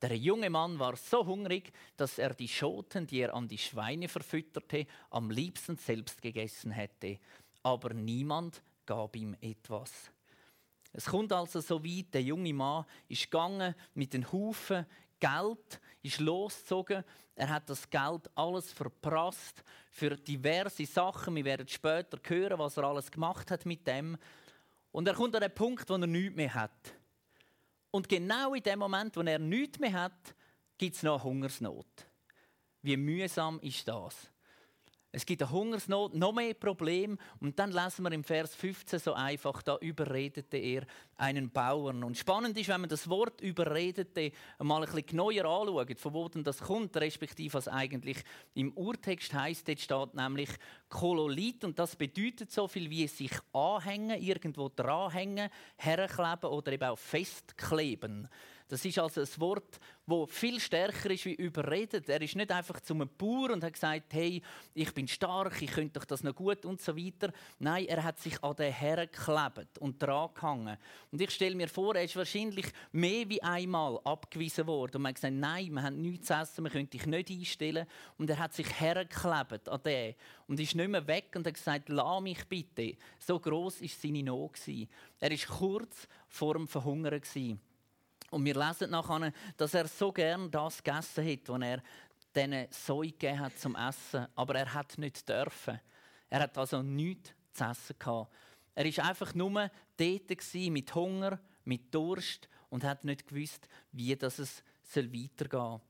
Der 0.03 0.17
junge 0.17 0.49
Mann 0.49 0.77
war 0.79 0.97
so 0.97 1.25
hungrig, 1.25 1.71
dass 1.95 2.17
er 2.17 2.33
die 2.33 2.49
Schoten, 2.49 3.07
die 3.07 3.19
er 3.19 3.33
an 3.33 3.47
die 3.47 3.57
Schweine 3.57 4.09
verfütterte, 4.09 4.85
am 5.09 5.31
liebsten 5.31 5.77
selbst 5.77 6.21
gegessen 6.21 6.71
hätte. 6.71 7.19
Aber 7.63 7.93
niemand 7.93 8.61
gab 8.85 9.15
ihm 9.15 9.33
etwas. 9.39 10.11
Es 10.91 11.05
kommt 11.05 11.31
also 11.31 11.61
so 11.61 11.81
weit, 11.85 12.13
der 12.13 12.21
junge 12.21 12.53
Mann 12.53 12.83
ist 13.07 13.31
gegangen 13.31 13.75
mit 13.93 14.13
den 14.13 14.29
Hufen 14.29 14.85
Geld, 15.21 15.79
ist 16.01 16.19
losgezogen. 16.19 17.05
Er 17.35 17.47
hat 17.47 17.69
das 17.69 17.89
Geld 17.89 18.29
alles 18.35 18.73
verprasst 18.73 19.63
für 19.89 20.17
diverse 20.17 20.85
Sachen. 20.85 21.33
Wir 21.37 21.45
werden 21.45 21.69
später 21.69 22.19
hören, 22.27 22.59
was 22.59 22.75
er 22.75 22.83
alles 22.83 23.09
gemacht 23.09 23.49
hat 23.51 23.65
mit 23.65 23.87
dem. 23.87 24.17
Und 24.91 25.07
er 25.07 25.13
kommt 25.13 25.33
an 25.33 25.41
den 25.43 25.55
Punkt, 25.55 25.89
wo 25.89 25.93
er 25.93 26.07
nichts 26.07 26.35
mehr 26.35 26.53
hat. 26.53 26.93
Und 27.95 28.09
genau 28.09 28.55
in 28.55 28.63
dem 28.63 28.79
Moment, 28.79 29.15
wo 29.15 29.21
er 29.21 29.37
nichts 29.37 29.77
mehr 29.77 29.93
hat, 29.93 30.35
gibt 30.79 30.95
es 30.95 31.03
noch 31.03 31.23
Hungersnot. 31.23 31.85
Wie 32.81 32.97
mühsam 32.97 33.59
ist 33.59 33.87
das? 33.87 34.32
Es 35.15 35.27
gibt 35.27 35.43
eine 35.43 35.51
Hungersnot, 35.51 36.15
noch 36.15 36.33
mehr 36.33 36.55
Probleme. 36.55 37.17
Und 37.39 37.59
dann 37.59 37.71
lesen 37.71 38.01
wir 38.01 38.11
im 38.11 38.23
Vers 38.23 38.55
15 38.55 38.97
so 38.97 39.13
einfach, 39.13 39.61
da 39.61 39.77
überredete 39.77 40.57
er 40.57 40.87
einen 41.17 41.51
Bauern. 41.51 42.03
Und 42.03 42.17
spannend 42.17 42.57
ist, 42.57 42.67
wenn 42.69 42.81
man 42.81 42.89
das 42.89 43.07
Wort 43.07 43.39
überredete 43.39 44.31
mal 44.57 44.77
ein 44.77 44.85
bisschen 44.85 45.05
genauer 45.05 45.45
anschaut, 45.45 45.99
von 45.99 46.13
wo 46.15 46.27
denn 46.29 46.43
das 46.43 46.57
kommt, 46.57 46.97
respektive 46.97 47.53
was 47.53 47.67
eigentlich 47.67 48.17
im 48.55 48.73
Urtext 48.73 49.35
heißt. 49.35 49.67
Dort 49.67 49.79
steht 49.81 50.15
nämlich 50.15 50.49
Kololit 50.89 51.63
und 51.63 51.77
das 51.77 51.95
bedeutet 51.95 52.51
so 52.51 52.67
viel 52.67 52.89
wie 52.89 53.05
sich 53.07 53.33
anhängen, 53.53 54.19
irgendwo 54.19 54.71
dranhängen, 54.75 55.51
herkleben 55.77 56.49
oder 56.49 56.71
eben 56.71 56.89
auch 56.89 56.97
festkleben. 56.97 58.27
Das 58.67 58.83
ist 58.85 58.97
also 58.97 59.21
ein 59.21 59.27
Wort, 59.39 59.79
das 60.05 60.29
viel 60.31 60.59
stärker 60.59 61.11
ist 61.11 61.25
wie 61.25 61.35
überredet. 61.35 62.09
Er 62.09 62.21
ist 62.21 62.35
nicht 62.35 62.51
einfach 62.51 62.79
zum 62.81 63.07
Bauer 63.17 63.51
und 63.51 63.63
hat 63.63 63.73
gesagt, 63.73 64.13
hey, 64.13 64.41
ich 64.73 64.93
bin 64.93 65.07
stark, 65.07 65.61
ich 65.61 65.71
könnte 65.71 65.99
doch 65.99 66.05
das 66.05 66.23
noch 66.23 66.35
gut 66.35 66.65
und 66.65 66.81
so 66.81 66.95
weiter. 66.97 67.31
Nein, 67.59 67.85
er 67.85 68.03
hat 68.03 68.19
sich 68.19 68.41
an 68.43 68.55
den 68.55 68.71
Herren 68.71 69.09
geklebt 69.11 69.77
und 69.79 70.01
dran 70.01 70.29
gehangen. 70.33 70.77
Und 71.11 71.21
ich 71.21 71.31
stelle 71.31 71.55
mir 71.55 71.69
vor, 71.69 71.95
er 71.95 72.03
ist 72.03 72.15
wahrscheinlich 72.15 72.65
mehr 72.91 73.29
wie 73.29 73.41
einmal 73.41 73.99
abgewiesen 74.03 74.67
worden. 74.67 74.97
Und 74.97 75.03
man 75.03 75.09
hat 75.09 75.15
gesagt, 75.15 75.35
nein, 75.35 75.71
wir 75.71 75.83
haben 75.83 76.01
nichts 76.01 76.27
zu 76.27 76.33
essen, 76.33 76.63
wir 76.63 76.71
können 76.71 76.89
dich 76.89 77.05
nicht 77.05 77.29
einstellen. 77.29 77.85
Und 78.17 78.29
er 78.29 78.39
hat 78.39 78.53
sich 78.53 78.79
hergeklebt 78.79 79.69
an 79.69 79.83
den 79.83 80.15
und 80.47 80.59
ist 80.59 80.75
nicht 80.75 80.89
mehr 80.89 81.07
weg 81.07 81.31
und 81.35 81.47
hat 81.47 81.53
gesagt, 81.53 81.89
lass 81.89 82.21
mich 82.21 82.43
bitte. 82.47 82.95
So 83.19 83.39
groß 83.39 83.81
ist 83.81 84.01
seine 84.01 84.23
Not. 84.23 84.59
Er 85.19 85.31
ist 85.31 85.47
kurz 85.47 86.07
vor 86.27 86.53
dem 86.53 86.67
Verhungern. 86.67 87.21
Und 88.33 88.45
wir 88.45 88.55
lesen 88.55 88.89
nachher, 88.89 89.31
dass 89.57 89.73
er 89.75 89.87
so 89.87 90.11
gern 90.11 90.49
das 90.49 90.83
gegessen 90.83 91.25
hat, 91.25 91.47
was 91.47 91.61
er 91.61 91.83
diesen 92.35 92.67
Säu 92.71 93.01
gegeben 93.01 93.39
hat 93.39 93.59
zum 93.59 93.75
Essen. 93.75 94.27
Aber 94.35 94.55
er 94.55 94.73
hat 94.73 94.97
nicht 94.97 95.29
dürfen. 95.29 95.79
Er 96.29 96.41
hat 96.41 96.57
also 96.57 96.81
nichts 96.81 97.31
zu 97.53 97.63
essen 97.63 97.95
gehabt. 97.99 98.33
Er 98.73 98.85
war 98.85 99.05
einfach 99.05 99.35
nur 99.35 99.69
dort 99.97 100.55
mit 100.55 100.95
Hunger, 100.95 101.39
mit 101.63 101.93
Durst 101.93 102.49
und 102.69 102.83
hat 102.83 103.03
nicht 103.03 103.27
gewusst, 103.27 103.67
wie 103.91 104.15
das 104.15 104.39
es 104.39 104.63
weitergehen 104.95 105.49
soll. 105.49 105.81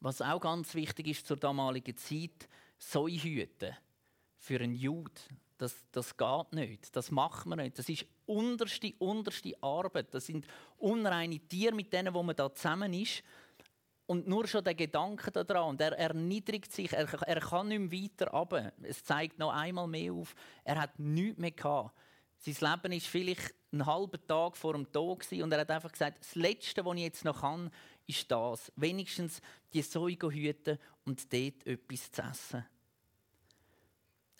Was 0.00 0.20
auch 0.20 0.40
ganz 0.40 0.74
wichtig 0.74 1.08
ist 1.08 1.26
zur 1.26 1.38
damaligen 1.38 1.96
Zeit, 1.96 2.48
Säuhüten 2.76 3.74
für 4.36 4.60
einen 4.60 4.74
Jude 4.74 5.12
das, 5.62 5.76
das 5.92 6.16
geht 6.16 6.52
nicht. 6.52 6.94
Das 6.96 7.10
macht 7.10 7.46
man 7.46 7.58
nicht. 7.58 7.78
Das 7.78 7.88
ist 7.88 8.04
unterste, 8.26 8.92
unterste 8.98 9.54
Arbeit. 9.62 10.12
Das 10.12 10.26
sind 10.26 10.46
unreine 10.78 11.38
Tiere, 11.38 11.74
mit 11.74 11.92
denen 11.92 12.12
wo 12.12 12.22
man 12.22 12.34
da 12.34 12.52
zusammen 12.52 12.92
ist. 12.92 13.22
Und 14.06 14.26
nur 14.26 14.48
schon 14.48 14.64
der 14.64 14.74
Gedanke 14.74 15.30
daran, 15.30 15.70
und 15.70 15.80
er 15.80 15.92
erniedrigt 15.92 16.72
sich, 16.72 16.92
er, 16.92 17.06
er 17.22 17.40
kann 17.40 17.68
nicht 17.68 17.78
mehr 17.78 18.02
weiter 18.02 18.30
runter. 18.32 18.72
Es 18.82 19.04
zeigt 19.04 19.38
noch 19.38 19.52
einmal 19.52 19.86
mehr 19.86 20.12
auf, 20.12 20.34
er 20.64 20.80
hat 20.80 20.98
nichts 20.98 21.38
mehr 21.38 21.52
gehabt. 21.52 21.96
Sein 22.38 22.72
Leben 22.72 22.92
ist 22.96 23.06
vielleicht 23.06 23.54
einen 23.70 23.86
halben 23.86 24.26
Tag 24.26 24.56
vor 24.56 24.72
dem 24.72 24.90
Tod 24.90 25.24
und 25.30 25.52
er 25.52 25.60
hat 25.60 25.70
einfach 25.70 25.92
gesagt, 25.92 26.18
das 26.20 26.34
Letzte, 26.34 26.84
was 26.84 26.96
ich 26.96 27.02
jetzt 27.02 27.24
noch 27.24 27.40
kann, 27.40 27.70
ist 28.08 28.28
das. 28.30 28.72
Wenigstens 28.74 29.40
die 29.72 29.82
Säuge 29.82 30.28
hüten 30.28 30.78
und 31.04 31.32
dort 31.32 31.64
etwas 31.64 32.10
zu 32.10 32.22
essen. 32.22 32.66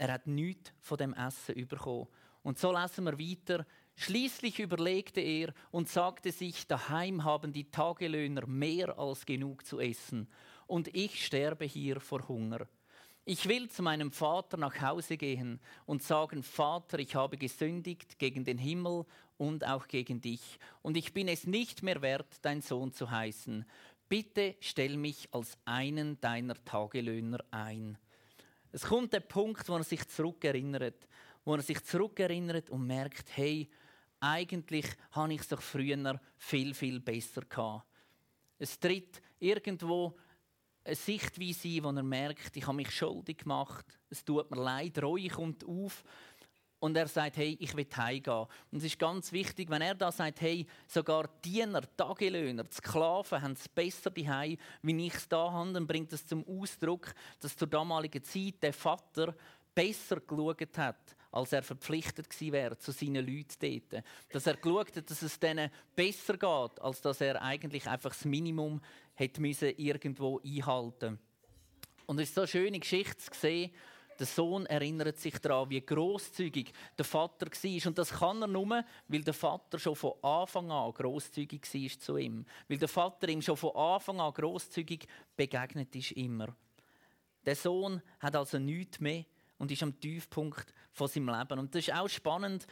Er 0.03 0.15
hat 0.15 0.27
nichts 0.27 0.73
von 0.81 0.99
dem 0.99 1.15
Essen 1.15 1.55
bekommen. 1.69 2.09
Und 2.43 2.59
so 2.59 2.77
lesen 2.77 3.05
wir 3.05 3.17
weiter. 3.21 3.65
Schließlich 3.95 4.59
überlegte 4.59 5.21
er 5.21 5.55
und 5.71 5.89
sagte 5.89 6.33
sich, 6.33 6.67
daheim 6.67 7.23
haben 7.23 7.53
die 7.53 7.71
Tagelöhner 7.71 8.45
mehr 8.49 8.99
als 8.99 9.25
genug 9.25 9.65
zu 9.65 9.79
essen 9.79 10.29
und 10.67 10.93
ich 10.93 11.25
sterbe 11.25 11.67
hier 11.67 12.01
vor 12.01 12.27
Hunger. 12.27 12.67
Ich 13.25 13.49
will 13.49 13.71
zu 13.71 13.85
meinem 13.85 14.11
Vater 14.11 14.57
nach 14.57 14.81
Hause 14.81 15.17
gehen 15.17 15.61
und 15.87 16.03
sagen, 16.03 16.43
Vater, 16.43 16.99
ich 16.99 17.15
habe 17.15 17.37
gesündigt 17.37 18.19
gegen 18.19 18.43
den 18.43 18.59
Himmel 18.59 19.05
und 19.37 19.65
auch 19.65 19.87
gegen 19.87 20.21
dich, 20.21 20.59
und 20.83 20.97
ich 20.97 21.13
bin 21.13 21.29
es 21.29 21.47
nicht 21.47 21.85
mehr 21.85 22.03
wert, 22.03 22.41
dein 22.43 22.61
Sohn 22.61 22.91
zu 22.91 23.09
heißen. 23.09 23.65
Bitte 24.09 24.57
stell 24.59 24.97
mich 24.97 25.29
als 25.31 25.57
einen 25.65 26.21
deiner 26.21 26.57
Tagelöhner 26.65 27.45
ein. 27.53 27.99
Es 28.73 28.83
kommt 28.83 29.13
der 29.13 29.21
Punkt, 29.21 29.69
wo 29.69 29.77
er 29.77 29.85
sich 29.85 30.07
zurückerinnert, 30.09 31.07
wo 31.45 31.55
er 31.55 31.63
sich 31.63 31.85
zurückerinnert 31.85 32.71
und 32.71 32.87
merkt, 32.87 33.37
hey, 33.37 33.69
eigentlich 34.19 34.87
habe 35.11 35.35
ich 35.35 35.41
es 35.41 35.49
doch 35.49 35.61
früher 35.61 36.21
viel, 36.39 36.75
viel 36.75 37.01
besser 37.01 37.43
gehabt. 37.43 37.87
Es 38.59 38.79
tritt 38.79 39.21
irgendwo 39.39 40.17
eine 40.85 40.95
Sichtweise 40.95 41.69
ein, 41.69 41.85
wo 41.85 41.91
er 41.91 42.03
merkt, 42.03 42.57
ich 42.57 42.67
habe 42.67 42.77
mich 42.77 42.91
schuldig 42.91 43.39
gemacht, 43.39 43.99
es 44.09 44.25
tut 44.25 44.51
mir 44.51 44.63
leid, 44.63 45.03
Reue 45.03 45.29
kommt 45.29 45.65
auf 45.65 46.03
und 46.83 46.97
er 46.97 47.07
sagt, 47.07 47.37
hey, 47.37 47.57
ich 47.61 47.77
will 47.77 47.87
heimgehen. 47.97 48.47
Und 48.73 48.79
es 48.79 48.83
ist 48.83 48.99
ganz 48.99 49.31
wichtig, 49.31 49.71
wenn 49.71 49.83
er 49.83 49.95
da 49.95 50.11
sagt, 50.11 50.41
hey, 50.41 50.67
sogar 50.89 51.29
Diener, 51.45 51.83
Tagelöhner, 51.97 52.65
Sklaven 52.73 53.41
haben 53.41 53.53
es 53.53 53.69
besser 53.69 54.11
daheim, 54.11 54.57
wie 54.83 55.07
ich 55.07 55.15
es 55.15 55.29
da 55.29 55.53
habe, 55.53 55.73
dann 55.75 55.87
bringt 55.87 56.13
es 56.13 56.27
zum 56.27 56.45
Ausdruck, 56.45 57.15
dass 57.39 57.57
zur 57.57 57.69
damaligen 57.69 58.25
Zeit 58.25 58.61
der 58.63 58.73
Vater 58.73 59.33
besser 59.73 60.19
geschaut 60.19 60.77
hat, 60.77 61.17
als 61.31 61.53
er 61.53 61.63
verpflichtet 61.63 62.29
gewesen 62.29 62.53
wäre 62.53 62.77
zu 62.77 62.91
seinen 62.91 63.25
Leuten 63.25 63.55
dort. 63.93 64.05
Dass 64.33 64.49
er 64.49 64.57
geschaut 64.57 64.97
hat, 64.97 65.09
dass 65.09 65.23
es 65.23 65.39
denen 65.39 65.71
besser 65.95 66.33
geht, 66.33 66.81
als 66.83 67.01
dass 67.01 67.21
er 67.21 67.41
eigentlich 67.43 67.87
einfach 67.87 68.11
das 68.11 68.25
Minimum 68.25 68.81
hätte 69.15 69.41
irgendwo 69.41 70.41
einhalten 70.41 71.21
Und 72.07 72.19
es 72.19 72.31
ist 72.31 72.35
so 72.35 72.41
eine 72.41 72.49
schöne 72.49 72.81
Geschichte 72.81 73.19
zu 73.19 73.31
sehen, 73.39 73.71
der 74.23 74.29
Sohn 74.29 74.67
erinnert 74.67 75.19
sich 75.19 75.37
daran, 75.39 75.69
wie 75.69 75.81
großzügig 75.81 76.73
der 76.97 77.05
Vater 77.05 77.47
war. 77.47 77.87
Und 77.89 77.99
das 77.99 78.11
kann 78.11 78.41
er 78.41 78.47
nur, 78.47 78.85
weil 79.09 79.25
der 79.25 79.35
Vater 79.35 79.81
schon 79.81 79.97
von 79.97 80.13
Anfang 80.23 80.71
an 80.71 80.93
großzügig 80.93 81.63
war 81.63 81.99
zu 81.99 82.17
ihm. 82.17 82.47
Weil 82.69 82.79
der 82.79 82.87
Vater 82.87 83.29
ihm 83.29 83.43
schon 83.43 83.57
von 83.57 83.75
Anfang 83.75 84.21
an 84.21 84.33
großzügig 84.33 85.09
begegnet 85.35 85.97
ist 85.97 86.13
immer. 86.13 86.55
Der 87.45 87.57
Sohn 87.57 88.01
hat 88.21 88.37
also 88.37 88.61
nichts 88.61 89.01
mehr 89.01 89.25
und 89.59 89.73
ist 89.73 89.83
am 89.83 89.99
Tiefpunkt 89.99 90.73
von 90.93 91.09
seinem 91.09 91.37
Leben. 91.37 91.59
Und 91.59 91.75
das 91.75 91.89
ist 91.89 91.93
auch 91.93 92.09
spannend. 92.09 92.69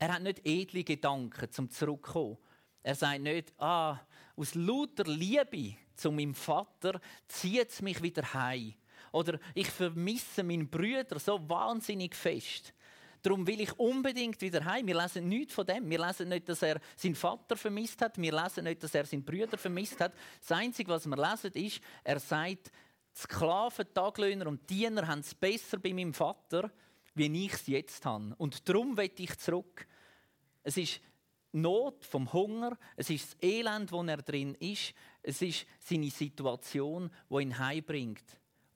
Er 0.00 0.14
hat 0.14 0.22
nicht 0.22 0.44
edle 0.44 0.82
Gedanken 0.82 1.52
zum 1.52 1.70
Zurückkommen. 1.70 2.38
Er 2.82 2.96
sagt 2.96 3.20
nicht, 3.20 3.52
ah, 3.60 4.00
aus 4.34 4.56
lauter 4.56 5.04
Liebe 5.04 5.76
zu 5.94 6.10
meinem 6.10 6.34
Vater 6.34 7.00
zieht 7.28 7.70
es 7.70 7.82
mich 7.82 8.02
wieder 8.02 8.34
heim. 8.34 8.74
Oder 9.12 9.38
ich 9.54 9.68
vermisse 9.68 10.42
meinen 10.42 10.68
Brüder 10.68 11.18
so 11.18 11.48
wahnsinnig 11.48 12.14
fest. 12.14 12.74
Darum 13.22 13.46
will 13.46 13.60
ich 13.60 13.78
unbedingt 13.78 14.40
wieder 14.40 14.64
heim. 14.64 14.86
Wir 14.86 15.00
lesen 15.00 15.28
nichts 15.28 15.54
von 15.54 15.66
dem. 15.66 15.90
Wir 15.90 16.04
lesen 16.04 16.28
nicht, 16.28 16.48
dass 16.48 16.62
er 16.62 16.80
seinen 16.96 17.16
Vater 17.16 17.56
vermisst 17.56 18.00
hat. 18.00 18.16
Wir 18.16 18.32
lesen 18.32 18.64
nicht, 18.64 18.82
dass 18.82 18.94
er 18.94 19.04
seinen 19.04 19.24
Brüder 19.24 19.58
vermisst 19.58 20.00
hat. 20.00 20.12
Das 20.40 20.52
Einzige, 20.52 20.90
was 20.92 21.06
wir 21.06 21.16
lesen, 21.16 21.52
ist, 21.54 21.80
er 22.04 22.20
sagt, 22.20 22.70
Sklaven, 23.14 23.92
Taglöhner 23.92 24.46
und 24.46 24.70
Diener 24.70 25.06
haben 25.08 25.20
es 25.20 25.34
besser 25.34 25.78
bei 25.78 25.92
meinem 25.92 26.14
Vater, 26.14 26.70
wie 27.14 27.46
ich 27.46 27.52
es 27.52 27.66
jetzt 27.66 28.06
habe. 28.06 28.34
Und 28.38 28.68
darum 28.68 28.96
will 28.96 29.10
ich 29.18 29.36
zurück. 29.38 29.88
Es 30.62 30.76
ist 30.76 31.00
Not 31.52 32.04
vom 32.04 32.32
Hunger, 32.32 32.76
es 32.96 33.08
ist 33.10 33.32
das 33.32 33.42
Elend, 33.42 33.90
wo 33.90 34.02
er 34.02 34.18
drin 34.18 34.54
ist, 34.56 34.92
es 35.22 35.40
ist 35.40 35.66
seine 35.78 36.10
Situation, 36.10 37.10
wo 37.28 37.40
ihn 37.40 37.58
heimbringt. 37.58 38.22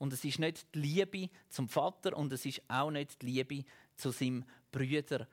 Und 0.03 0.11
es 0.11 0.25
ist 0.25 0.37
nicht 0.37 0.65
die 0.75 0.79
Liebe 0.79 1.29
zum 1.47 1.69
Vater 1.69 2.17
und 2.17 2.33
es 2.33 2.45
ist 2.45 2.61
auch 2.67 2.91
nicht 2.91 3.21
die 3.21 3.25
Liebe 3.25 3.63
zu 3.95 4.11
seinem 4.11 4.43
Brüder. 4.69 5.25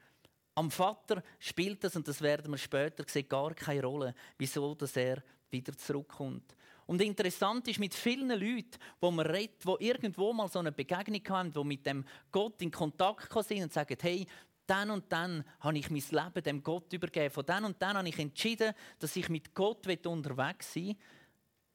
Am 0.55 0.71
Vater 0.71 1.25
spielt 1.41 1.83
das, 1.83 1.97
und 1.97 2.07
das 2.07 2.23
werden 2.23 2.53
wir 2.53 2.57
später 2.57 3.03
sehen, 3.09 3.29
gar 3.29 3.53
keine 3.53 3.83
Rolle, 3.83 4.15
wieso 4.39 4.77
dass 4.77 4.95
er 4.95 5.25
wieder 5.51 5.77
zurückkommt. 5.77 6.55
Und 6.87 7.03
interessant 7.03 7.67
ist, 7.67 7.81
mit 7.81 7.95
vielen 7.95 8.29
Leuten, 8.29 8.79
wo 9.01 9.11
man 9.11 9.27
redet, 9.27 9.65
die 9.65 9.87
irgendwo 9.87 10.33
mal 10.33 10.47
so 10.47 10.61
eine 10.61 10.71
Begegnung 10.71 11.23
haben, 11.31 11.53
die 11.53 11.65
mit 11.65 11.85
dem 11.85 12.05
Gott 12.31 12.63
in 12.63 12.71
Kontakt 12.71 13.33
sind 13.45 13.65
und 13.65 13.73
sagen, 13.73 13.97
hey, 14.01 14.25
dann 14.69 14.91
und 14.91 15.11
dann 15.11 15.43
habe 15.59 15.79
ich 15.79 15.91
mein 15.91 16.05
Leben 16.13 16.45
dem 16.45 16.63
Gott 16.63 16.93
übergeben. 16.93 17.35
Von 17.35 17.45
dann 17.45 17.65
und 17.65 17.83
dann 17.83 17.97
habe 17.97 18.09
ich 18.09 18.21
entschieden, 18.21 18.73
dass 19.01 19.17
ich 19.17 19.29
mit 19.29 19.53
Gott 19.53 19.85
unterwegs 20.07 20.75
sein 20.75 20.87
will 20.91 20.97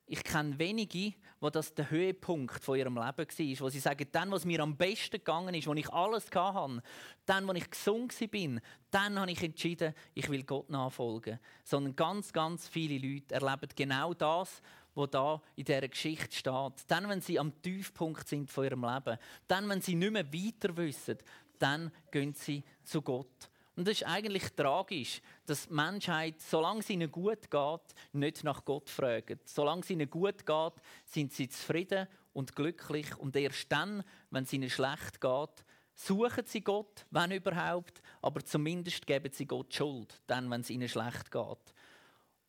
ich 0.07 0.23
kenne 0.23 0.57
wenige, 0.59 1.13
wo 1.39 1.49
das 1.49 1.73
der 1.73 1.89
Höhepunkt 1.89 2.63
von 2.63 2.77
ihrem 2.77 2.95
Leben 2.95 3.05
war, 3.17 3.17
wo 3.17 3.69
sie 3.69 3.79
sagen, 3.79 4.07
dann, 4.11 4.31
was 4.31 4.45
mir 4.45 4.59
am 4.59 4.77
besten 4.77 5.17
gegangen 5.17 5.55
ist, 5.55 5.67
wo 5.67 5.73
ich 5.73 5.91
alles 5.91 6.29
hatte, 6.33 6.83
dann, 7.25 7.47
wo 7.47 7.53
ich 7.53 7.69
gesund 7.69 8.13
bin, 8.31 8.61
dann 8.91 9.19
habe 9.19 9.31
ich 9.31 9.41
entschieden, 9.41 9.93
ich 10.13 10.29
will 10.29 10.43
Gott 10.43 10.69
nachfolgen. 10.69 11.39
Sondern 11.63 11.95
ganz, 11.95 12.31
ganz 12.31 12.67
viele 12.67 12.97
Leute 12.97 13.33
erleben 13.33 13.69
genau 13.75 14.13
das, 14.13 14.61
was 14.93 15.09
da 15.09 15.41
in 15.55 15.65
dieser 15.65 15.87
Geschichte 15.87 16.35
steht. 16.35 16.73
Dann, 16.87 17.09
wenn 17.09 17.21
sie 17.21 17.39
am 17.39 17.61
Tiefpunkt 17.61 18.27
sind 18.27 18.49
von 18.49 18.63
ihrem 18.63 18.83
Leben, 18.83 19.17
dann, 19.47 19.67
wenn 19.69 19.81
sie 19.81 19.95
nicht 19.95 20.11
mehr 20.11 20.31
weiter 20.31 20.77
wissen, 20.77 21.17
dann 21.57 21.91
gehen 22.11 22.33
sie 22.33 22.63
zu 22.83 23.01
Gott. 23.01 23.49
Und 23.75 23.87
es 23.87 24.01
ist 24.01 24.07
eigentlich 24.07 24.49
tragisch, 24.55 25.21
dass 25.45 25.67
die 25.67 25.73
Menschheit, 25.73 26.39
solange 26.39 26.79
es 26.79 26.89
ihnen 26.89 27.11
gut 27.11 27.51
geht, 27.51 27.95
nicht 28.13 28.43
nach 28.43 28.63
Gott 28.63 28.89
fragt. 28.89 29.49
Solange 29.49 29.81
es 29.81 29.89
ihnen 29.89 30.09
gut 30.09 30.45
geht, 30.45 30.73
sind 31.05 31.33
sie 31.33 31.49
zufrieden 31.49 32.07
und 32.33 32.55
glücklich. 32.55 33.17
Und 33.17 33.35
erst 33.35 33.69
dann, 33.71 34.03
wenn 34.29 34.43
es 34.43 34.53
ihnen 34.53 34.69
schlecht 34.69 35.19
geht, 35.19 35.65
suchen 35.93 36.45
sie 36.45 36.61
Gott, 36.61 37.05
wenn 37.11 37.31
überhaupt, 37.31 38.01
aber 38.21 38.43
zumindest 38.43 39.05
geben 39.05 39.31
sie 39.33 39.45
Gott 39.45 39.73
Schuld, 39.73 40.21
dann, 40.27 40.49
wenn 40.49 40.61
es 40.61 40.69
ihnen 40.69 40.89
schlecht 40.89 41.31
geht. 41.31 41.73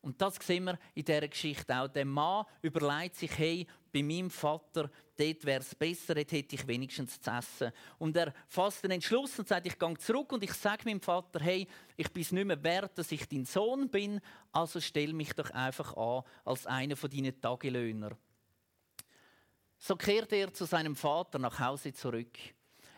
Und 0.01 0.21
das 0.21 0.35
sehen 0.35 0.65
wir 0.65 0.79
in 0.93 1.03
dieser 1.03 1.27
Geschichte 1.27 1.75
auch. 1.75 1.87
Der 1.87 2.05
Mann 2.05 2.45
überlegt 2.61 3.15
sich, 3.15 3.37
hey, 3.37 3.67
bei 3.97 4.03
meinem 4.03 4.29
Vater, 4.29 4.91
dort 5.17 5.45
wäre 5.45 5.61
es 5.61 5.73
besser, 5.73 6.13
dort 6.13 6.31
hätte 6.31 6.55
ich 6.55 6.67
wenigstens 6.67 7.19
zu 7.19 7.31
essen. 7.31 7.71
Und 7.97 8.15
er 8.15 8.31
fasst 8.47 8.83
den 8.83 8.91
Entschluss 8.91 9.39
und 9.39 9.47
sagt, 9.47 9.65
ich 9.65 9.79
gehe 9.79 9.97
zurück 9.97 10.31
und 10.31 10.43
ich 10.43 10.53
sage 10.53 10.83
meinem 10.85 11.01
Vater, 11.01 11.39
hey, 11.39 11.67
ich 11.95 12.11
bin 12.11 12.21
es 12.21 12.31
nicht 12.31 12.45
mehr 12.45 12.61
wert, 12.63 12.95
dass 12.97 13.11
ich 13.11 13.27
dein 13.27 13.45
Sohn 13.45 13.89
bin, 13.89 14.21
also 14.51 14.79
stell 14.79 15.13
mich 15.13 15.33
doch 15.33 15.49
einfach 15.49 15.97
an 15.97 16.23
als 16.45 16.67
einer 16.67 16.95
von 16.95 17.09
deinen 17.09 17.41
Tagelöhner. 17.41 18.15
So 19.79 19.95
kehrt 19.95 20.31
er 20.31 20.53
zu 20.53 20.65
seinem 20.65 20.95
Vater 20.95 21.39
nach 21.39 21.59
Hause 21.59 21.93
zurück. 21.93 22.37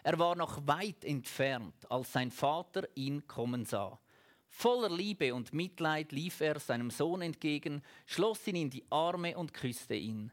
Er 0.03 0.19
war 0.19 0.35
noch 0.35 0.67
weit 0.67 1.05
entfernt, 1.05 1.89
als 1.89 2.11
sein 2.11 2.31
Vater 2.31 2.87
ihn 2.95 3.25
kommen 3.25 3.63
sah. 3.63 3.99
Voller 4.49 4.89
Liebe 4.89 5.33
und 5.33 5.53
Mitleid 5.53 6.11
lief 6.11 6.41
er 6.41 6.59
seinem 6.59 6.89
Sohn 6.89 7.21
entgegen, 7.21 7.83
schloss 8.05 8.45
ihn 8.47 8.55
in 8.55 8.69
die 8.69 8.83
Arme 8.89 9.37
und 9.37 9.53
küsste 9.53 9.95
ihn. 9.95 10.31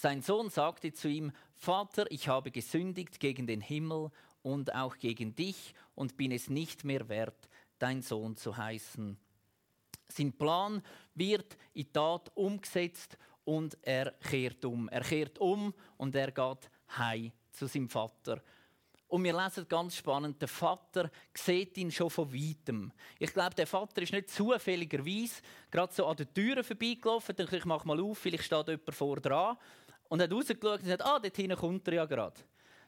Sein 0.00 0.22
Sohn 0.22 0.48
sagte 0.48 0.92
zu 0.92 1.08
ihm, 1.08 1.32
Vater, 1.56 2.08
ich 2.12 2.28
habe 2.28 2.52
gesündigt 2.52 3.18
gegen 3.18 3.48
den 3.48 3.60
Himmel 3.60 4.12
und 4.42 4.72
auch 4.72 4.96
gegen 4.96 5.34
dich 5.34 5.74
und 5.96 6.16
bin 6.16 6.30
es 6.30 6.48
nicht 6.48 6.84
mehr 6.84 7.08
wert, 7.08 7.48
dein 7.80 8.00
Sohn 8.00 8.36
zu 8.36 8.56
heißen. 8.56 9.18
Sein 10.06 10.32
Plan 10.34 10.82
wird 11.16 11.56
in 11.74 11.92
Tat 11.92 12.30
umgesetzt 12.36 13.18
und 13.44 13.76
er 13.82 14.12
kehrt 14.12 14.64
um. 14.64 14.88
Er 14.88 15.00
kehrt 15.00 15.40
um 15.40 15.74
und 15.96 16.14
er 16.14 16.30
geht 16.30 16.70
heim 16.96 17.32
zu 17.50 17.66
seinem 17.66 17.88
Vater. 17.88 18.40
Und 19.08 19.24
wir 19.24 19.36
lesen 19.36 19.66
ganz 19.68 19.96
spannend, 19.96 20.40
der 20.40 20.48
Vater 20.48 21.10
sieht 21.34 21.76
ihn 21.76 21.90
schon 21.90 22.10
von 22.10 22.32
weitem. 22.32 22.92
Ich 23.18 23.32
glaube, 23.32 23.56
der 23.56 23.66
Vater 23.66 24.00
ist 24.02 24.12
nicht 24.12 24.30
zufälligerweise 24.30 25.42
gerade 25.72 25.92
so 25.92 26.06
an 26.06 26.18
der 26.18 26.32
Tür 26.32 26.62
vorbeigelaufen. 26.62 27.34
Ich 27.50 27.64
mache 27.64 27.88
mal 27.88 28.00
auf, 28.00 28.18
vielleicht 28.18 28.44
steht 28.44 28.68
jemand 28.68 28.94
vor 28.94 29.16
dran. 29.16 29.56
Und 30.08 30.22
hat 30.22 30.32
rausgeschaut 30.32 30.78
und 30.78 30.82
gesagt, 30.84 31.04
ah, 31.04 31.18
dort 31.18 31.36
hinten 31.36 31.56
kommt 31.56 31.86
er 31.88 31.94
ja 31.94 32.04
gerade. 32.06 32.40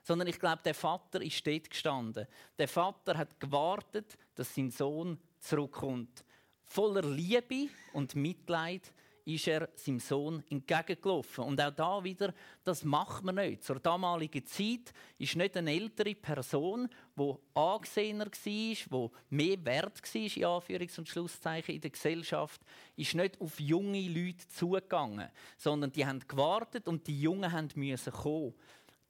sondern 0.03 0.29
ich 0.29 0.39
glaube, 0.39 0.63
der 0.65 0.75
Vater 0.75 1.21
ist 1.23 1.47
dort 1.47 1.69
gestanden. 1.69 2.27
Der 2.59 2.69
Vater 2.69 3.17
hat 3.17 3.39
gewartet, 3.39 4.17
dass 4.35 4.55
sein 4.55 4.71
Sohn 4.71 5.19
zurückkommt. 5.39 6.25
Voller 6.65 7.03
Liebe 7.03 7.69
und 7.93 8.15
Mitleid 8.15 8.93
ist 9.35 9.49
er 9.49 9.69
seinem 9.75 10.01
Sohn 10.01 10.43
entgegengelaufen. 10.51 11.45
Und 11.45 11.61
auch 11.61 11.71
da 11.71 12.05
wieder, 12.05 12.35
das 12.65 12.85
macht 12.85 13.25
man 13.25 13.37
nicht. 13.37 13.65
Zur 13.65 13.81
damaligen 13.81 14.45
Zeit 14.47 14.93
ist 15.19 15.37
nicht 15.37 15.57
eine 15.57 15.73
ältere 15.73 16.15
Person, 16.15 16.89
die 17.17 17.35
angesehener 17.55 18.27
war, 18.27 18.31
die 18.35 19.11
mehr 19.31 19.65
wert 19.65 20.01
war, 20.03 20.21
in 20.21 20.45
Anführungs- 20.45 20.99
und 20.99 21.09
Schlusszeichen, 21.09 21.75
in 21.75 21.81
der 21.81 21.91
Gesellschaft, 21.91 22.61
ist 22.97 23.15
nicht 23.15 23.41
auf 23.41 23.59
junge 23.61 24.09
Leute 24.09 24.49
zugegangen, 24.49 25.29
sondern 25.57 25.93
die 25.93 26.07
haben 26.07 26.21
gewartet 26.27 26.89
und 26.89 27.07
die 27.07 27.21
Jungen 27.21 27.51
mussten 27.75 28.13
kommen. 28.13 28.55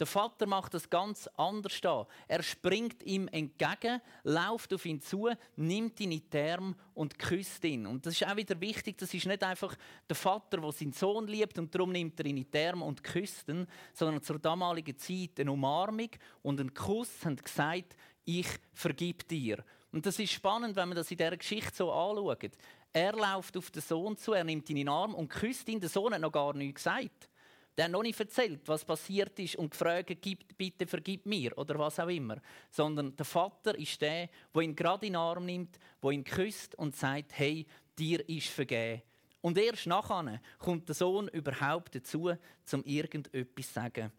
Der 0.01 0.07
Vater 0.07 0.47
macht 0.47 0.73
das 0.73 0.89
ganz 0.89 1.29
anders 1.37 1.79
da. 1.83 2.07
Er 2.27 2.43
springt 2.43 3.03
ihm 3.03 3.29
entgegen, 3.29 4.01
läuft 4.25 4.73
auf 4.73 4.87
ihn 4.87 5.03
zu, 5.03 5.29
nimmt 5.57 6.01
ihn 6.01 6.13
in 6.13 6.23
die 6.33 6.39
Arme 6.39 6.75
und 6.95 7.19
küsst 7.19 7.63
ihn. 7.65 7.87
Und 7.87 8.07
das 8.07 8.15
ist 8.15 8.27
auch 8.27 8.35
wieder 8.35 8.59
wichtig. 8.63 8.97
Das 8.97 9.13
ist 9.13 9.27
nicht 9.27 9.45
einfach 9.45 9.77
der 10.09 10.17
Vater, 10.17 10.57
der 10.57 10.73
seinen 10.73 10.93
Sohn 10.93 11.29
liebt 11.29 11.59
und 11.59 11.75
darum 11.75 11.93
nimmt 11.93 12.19
er 12.19 12.25
ihn 12.25 12.39
in 12.39 12.51
die 12.51 12.67
Arme 12.67 12.87
und 12.87 13.05
küsst 13.05 13.47
ihn, 13.51 13.67
sondern 13.93 14.23
zur 14.23 14.39
damaligen 14.39 14.97
Zeit 14.97 15.39
eine 15.39 15.53
Umarmung 15.53 16.11
und 16.41 16.59
ein 16.61 16.73
Kuss 16.73 17.23
haben 17.27 17.37
gesagt, 17.37 17.95
ich 18.25 18.49
vergib 18.73 19.29
dir. 19.29 19.63
Und 19.93 20.07
das 20.07 20.19
ist 20.19 20.33
spannend, 20.33 20.77
wenn 20.77 20.89
man 20.89 20.97
das 20.97 21.11
in 21.11 21.19
dieser 21.19 21.37
Geschichte 21.37 21.75
so 21.75 21.93
anschaut. 21.93 22.53
Er 22.93 23.13
läuft 23.13 23.55
auf 23.59 23.71
den 23.71 23.83
Sohn 23.83 24.17
zu, 24.17 24.33
er 24.33 24.45
nimmt 24.45 24.71
ihn 24.71 24.79
in 24.79 24.87
den 24.87 24.89
Arm 24.89 25.15
und 25.15 25.29
küsst 25.29 25.69
ihn. 25.69 25.79
Der 25.79 25.91
Sohn 25.91 26.15
hat 26.15 26.23
noch 26.23 26.33
gar 26.33 26.55
nichts 26.55 26.85
gesagt. 26.85 27.29
Der 27.77 27.85
hat 27.85 27.93
noch 27.93 28.03
nicht 28.03 28.19
erzählt, 28.19 28.61
was 28.67 28.85
passiert 28.85 29.39
ist 29.39 29.57
und 29.57 29.71
gefragt, 29.71 30.17
bitte 30.57 30.87
vergib 30.87 31.25
mir 31.27 31.57
oder 31.57 31.79
was 31.79 31.99
auch 32.01 32.09
immer. 32.09 32.41
Sondern 32.71 33.17
der 33.17 33.25
Vater 33.25 33.79
ist 33.79 34.01
der, 34.01 34.29
der 34.55 34.63
ihn 34.63 34.77
gerade 34.77 35.07
in 35.07 35.13
den 35.13 35.21
Arm 35.21 35.47
nimmt, 35.47 35.79
der 36.03 36.11
ihn 36.11 36.25
küsst 36.25 36.75
und 36.75 36.97
sagt, 36.97 37.39
hey, 37.39 37.67
dir 37.99 38.29
ist 38.29 38.49
vergeben. 38.49 39.03
Und 39.41 39.57
erst 39.57 39.87
nachher 39.87 40.41
kommt 40.59 40.89
der 40.89 40.95
Sohn 40.95 41.29
überhaupt 41.29 41.95
dazu, 41.95 42.33
zum 42.65 42.85
irgendetwas 42.85 43.67
zu 43.67 43.73
sagen. 43.73 44.13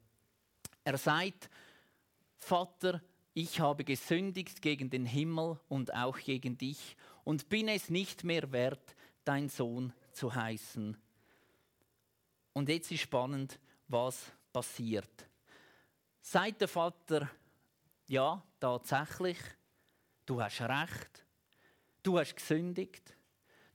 Er 0.84 0.98
sagt, 0.98 1.50
Vater, 2.38 3.01
ich 3.34 3.60
habe 3.60 3.84
gesündigt 3.84 4.62
gegen 4.62 4.89
den 4.89 5.05
Himmel 5.05 5.60
und 5.70 5.93
auch 5.93 6.17
gegen 6.17 6.58
dich 6.58 6.98
und 7.24 7.50
bin 7.50 7.67
es 7.67 7.89
nicht 7.89 8.24
mehr 8.24 8.51
wert, 8.51 8.96
dein 9.24 9.48
Sohn 9.48 9.93
zu 10.12 10.34
heißen. 10.34 10.98
Und 12.53 12.70
jetzt 12.70 12.91
ist 12.91 13.01
spannend, 13.01 13.60
was 13.88 14.31
passiert. 14.51 15.27
Sagt 16.22 16.62
der 16.62 16.67
Vater, 16.67 17.29
ja, 18.08 18.43
tatsächlich, 18.60 19.38
du 20.25 20.41
hast 20.41 20.62
recht, 20.62 21.25
du 22.03 22.20
hast 22.20 22.36
gesündigt, 22.36 23.15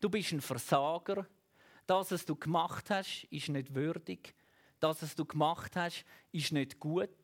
du 0.00 0.08
bist 0.08 0.32
ein 0.32 0.40
Versager, 0.40 1.26
das, 1.86 2.10
was 2.10 2.24
du 2.24 2.36
gemacht 2.36 2.90
hast, 2.90 3.24
ist 3.30 3.48
nicht 3.48 3.74
würdig, 3.74 4.34
das, 4.78 5.02
was 5.02 5.14
du 5.14 5.24
gemacht 5.24 5.74
hast, 5.76 6.04
ist 6.32 6.52
nicht 6.52 6.78
gut, 6.78 7.16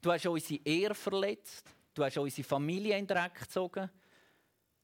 du 0.00 0.12
hast 0.12 0.26
unsere 0.26 0.60
Ehre 0.64 0.94
verletzt, 0.94 1.74
du 1.94 2.04
hast 2.04 2.18
unsere 2.18 2.46
Familie 2.46 2.96
in 2.96 3.06
den 3.06 3.16
Dreck 3.16 3.34
gezogen, 3.34 3.90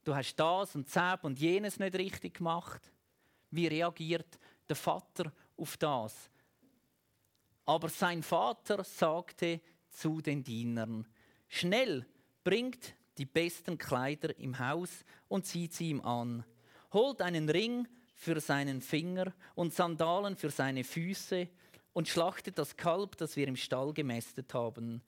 du 0.05 0.15
hast 0.15 0.35
das 0.37 0.75
und 0.75 0.95
das 0.95 1.19
und 1.23 1.39
jenes 1.39 1.79
nicht 1.79 1.95
richtig 1.95 2.35
gemacht. 2.35 2.91
Wie 3.51 3.67
reagiert 3.67 4.39
der 4.69 4.77
Vater 4.77 5.33
auf 5.61 5.77
das. 5.77 6.31
Aber 7.67 7.89
sein 7.89 8.23
Vater 8.23 8.83
sagte 8.83 9.61
zu 9.91 10.21
den 10.21 10.43
Dienern, 10.43 11.07
schnell, 11.49 12.07
bringt 12.43 12.95
die 13.19 13.27
besten 13.27 13.77
Kleider 13.77 14.37
im 14.39 14.59
Haus 14.59 15.05
und 15.29 15.47
zieht 15.47 15.75
sie 15.75 15.91
ihm 15.91 16.01
an. 16.01 16.45
Holt 16.93 17.21
einen 17.21 17.49
Ring 17.49 17.87
für 18.15 18.41
seinen 18.41 18.81
Finger 18.81 19.33
und 19.55 19.75
Sandalen 19.75 20.37
für 20.37 20.51
seine 20.51 20.85
Füße 20.85 21.49
und 21.93 22.09
schlachtet 22.09 22.59
das 22.59 22.77
Kalb, 22.77 23.17
das 23.19 23.37
wir 23.37 23.47
im 23.47 23.57
Stall 23.57 23.93
gemästet 23.93 24.55
haben. 24.55 25.03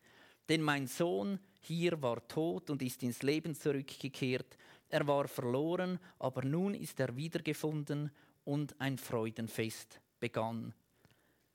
Denn 0.48 0.60
mein 0.60 0.86
Sohn 0.86 1.38
hier 1.60 2.02
war 2.02 2.26
tot 2.28 2.68
und 2.68 2.82
ist 2.82 3.02
ins 3.02 3.22
Leben 3.22 3.54
zurückgekehrt. 3.54 4.58
Er 4.88 5.06
war 5.06 5.26
verloren, 5.26 5.98
aber 6.18 6.44
nun 6.44 6.74
ist 6.74 7.00
er 7.00 7.16
wiedergefunden 7.16 8.10
und 8.44 8.78
ein 8.80 8.98
Freudenfest 8.98 10.01
begann. 10.22 10.72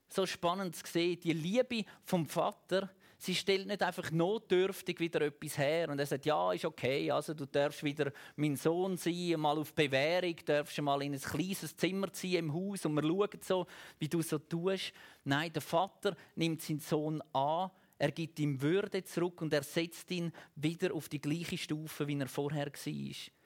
So 0.09 0.25
spannend 0.25 0.75
zu 0.75 0.85
sehen, 0.85 1.19
die 1.21 1.33
Liebe 1.33 1.85
vom 2.03 2.25
Vater, 2.25 2.89
sie 3.17 3.33
stellt 3.33 3.67
nicht 3.67 3.81
einfach 3.81 4.11
notdürftig 4.11 4.99
wieder 4.99 5.21
etwas 5.21 5.57
her 5.57 5.89
und 5.89 5.99
er 5.99 6.05
sagt, 6.05 6.25
ja, 6.25 6.51
ist 6.51 6.65
okay, 6.65 7.09
also 7.09 7.33
du 7.33 7.45
darfst 7.45 7.83
wieder 7.83 8.11
mein 8.35 8.57
Sohn 8.57 8.97
sein, 8.97 9.39
mal 9.39 9.57
auf 9.57 9.73
Bewährung, 9.73 10.35
darfst 10.45 10.79
mal 10.81 11.01
in 11.01 11.13
ein 11.13 11.19
kleines 11.19 11.75
Zimmer 11.77 12.11
ziehen 12.11 12.39
im 12.39 12.53
Haus 12.53 12.85
und 12.85 12.93
wir 12.93 13.03
schauen 13.03 13.41
so, 13.41 13.67
wie 13.99 14.09
du 14.09 14.21
so 14.21 14.37
tust. 14.37 14.91
Nein, 15.23 15.53
der 15.53 15.61
Vater 15.61 16.15
nimmt 16.35 16.61
seinen 16.61 16.79
Sohn 16.79 17.21
an, 17.33 17.71
er 17.97 18.11
gibt 18.11 18.37
ihm 18.39 18.61
Würde 18.61 19.03
zurück 19.03 19.41
und 19.41 19.53
er 19.53 19.63
setzt 19.63 20.11
ihn 20.11 20.31
wieder 20.55 20.93
auf 20.93 21.09
die 21.09 21.21
gleiche 21.21 21.57
Stufe, 21.57 22.07
wie 22.07 22.19
er 22.19 22.27
vorher 22.27 22.67
war. 22.67 23.36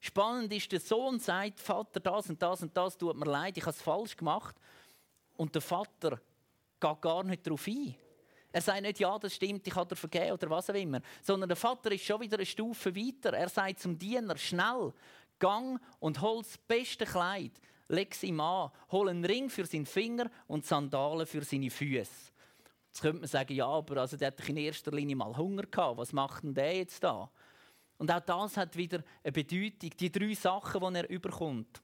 Spannend 0.00 0.52
ist, 0.52 0.72
der 0.72 0.80
Sohn 0.80 1.20
sagt, 1.20 1.60
Vater, 1.60 2.00
das 2.00 2.30
und 2.30 2.42
das 2.42 2.62
und 2.62 2.74
das 2.74 2.96
tut 2.96 3.16
mir 3.16 3.26
leid, 3.26 3.56
ich 3.58 3.62
habe 3.62 3.76
es 3.76 3.82
falsch 3.82 4.16
gemacht. 4.16 4.56
Und 5.36 5.54
der 5.54 5.62
Vater 5.62 6.20
geht 6.80 7.00
gar 7.02 7.22
nicht 7.22 7.46
darauf 7.46 7.66
ein. 7.66 7.94
Er 8.52 8.62
sagt 8.62 8.82
nicht, 8.82 8.98
ja, 8.98 9.18
das 9.18 9.34
stimmt, 9.34 9.66
ich 9.66 9.74
habe 9.74 9.88
dir 9.88 9.96
vergeben 9.96 10.32
oder 10.32 10.50
was 10.50 10.70
auch 10.70 10.74
immer. 10.74 11.00
Sondern 11.22 11.48
der 11.48 11.56
Vater 11.56 11.92
ist 11.92 12.04
schon 12.04 12.20
wieder 12.20 12.36
eine 12.36 12.46
Stufe 12.46 12.94
weiter. 12.96 13.34
Er 13.34 13.48
sagt 13.48 13.78
zum 13.78 13.96
Diener, 13.98 14.36
schnell, 14.38 14.92
gang 15.38 15.80
und 16.00 16.20
hol 16.20 16.42
das 16.42 16.58
beste 16.58 17.04
Kleid, 17.04 17.52
leg 17.88 18.12
es 18.12 18.22
ihm 18.22 18.40
an, 18.40 18.70
hol 18.90 19.08
einen 19.08 19.24
Ring 19.24 19.50
für 19.50 19.66
seinen 19.66 19.86
Finger 19.86 20.30
und 20.46 20.64
Sandalen 20.64 21.26
für 21.26 21.44
seine 21.44 21.70
Füße. 21.70 22.32
Jetzt 22.86 23.02
könnte 23.02 23.20
man 23.20 23.28
sagen, 23.28 23.54
ja, 23.54 23.68
aber 23.68 23.98
also 23.98 24.16
der 24.16 24.28
hat 24.28 24.48
in 24.48 24.56
erster 24.56 24.90
Linie 24.90 25.14
mal 25.14 25.36
Hunger 25.36 25.62
gehabt. 25.62 25.98
Was 25.98 26.12
macht 26.12 26.42
denn 26.42 26.54
der 26.54 26.76
jetzt 26.76 27.04
da? 27.04 27.30
Und 28.00 28.10
auch 28.10 28.20
das 28.20 28.56
hat 28.56 28.76
wieder 28.76 29.04
eine 29.22 29.30
Bedeutung. 29.30 29.90
Die 29.90 30.10
drei 30.10 30.32
Sachen, 30.32 30.80
die 30.80 30.98
er 31.00 31.10
überkommt. 31.10 31.82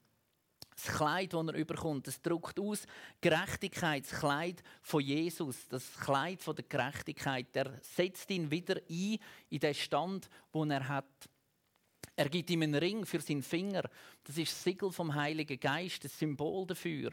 Das 0.74 0.96
Kleid, 0.96 1.34
das 1.34 1.46
er 1.46 1.54
überkommt, 1.54 2.06
das 2.06 2.22
drückt 2.22 2.58
aus 2.58 2.86
Gerechtigkeitskleid 3.20 4.62
von 4.80 5.02
Jesus, 5.02 5.68
das 5.68 5.92
Kleid 6.00 6.42
von 6.42 6.56
der 6.56 6.64
Gerechtigkeit. 6.66 7.54
Er 7.54 7.78
setzt 7.82 8.30
ihn 8.30 8.50
wieder 8.50 8.76
ein 8.88 9.18
in 9.50 9.60
den 9.60 9.74
Stand, 9.74 10.30
den 10.54 10.70
er 10.70 10.88
hat. 10.88 11.28
Er 12.16 12.30
gibt 12.30 12.48
ihm 12.48 12.62
einen 12.62 12.76
Ring 12.76 13.04
für 13.04 13.20
seinen 13.20 13.42
Finger. 13.42 13.82
Das 14.24 14.38
ist 14.38 14.52
das 14.52 14.64
Siegel 14.64 14.90
vom 14.92 15.14
Heiligen 15.14 15.60
Geist, 15.60 16.02
das 16.02 16.18
Symbol 16.18 16.66
dafür. 16.66 17.12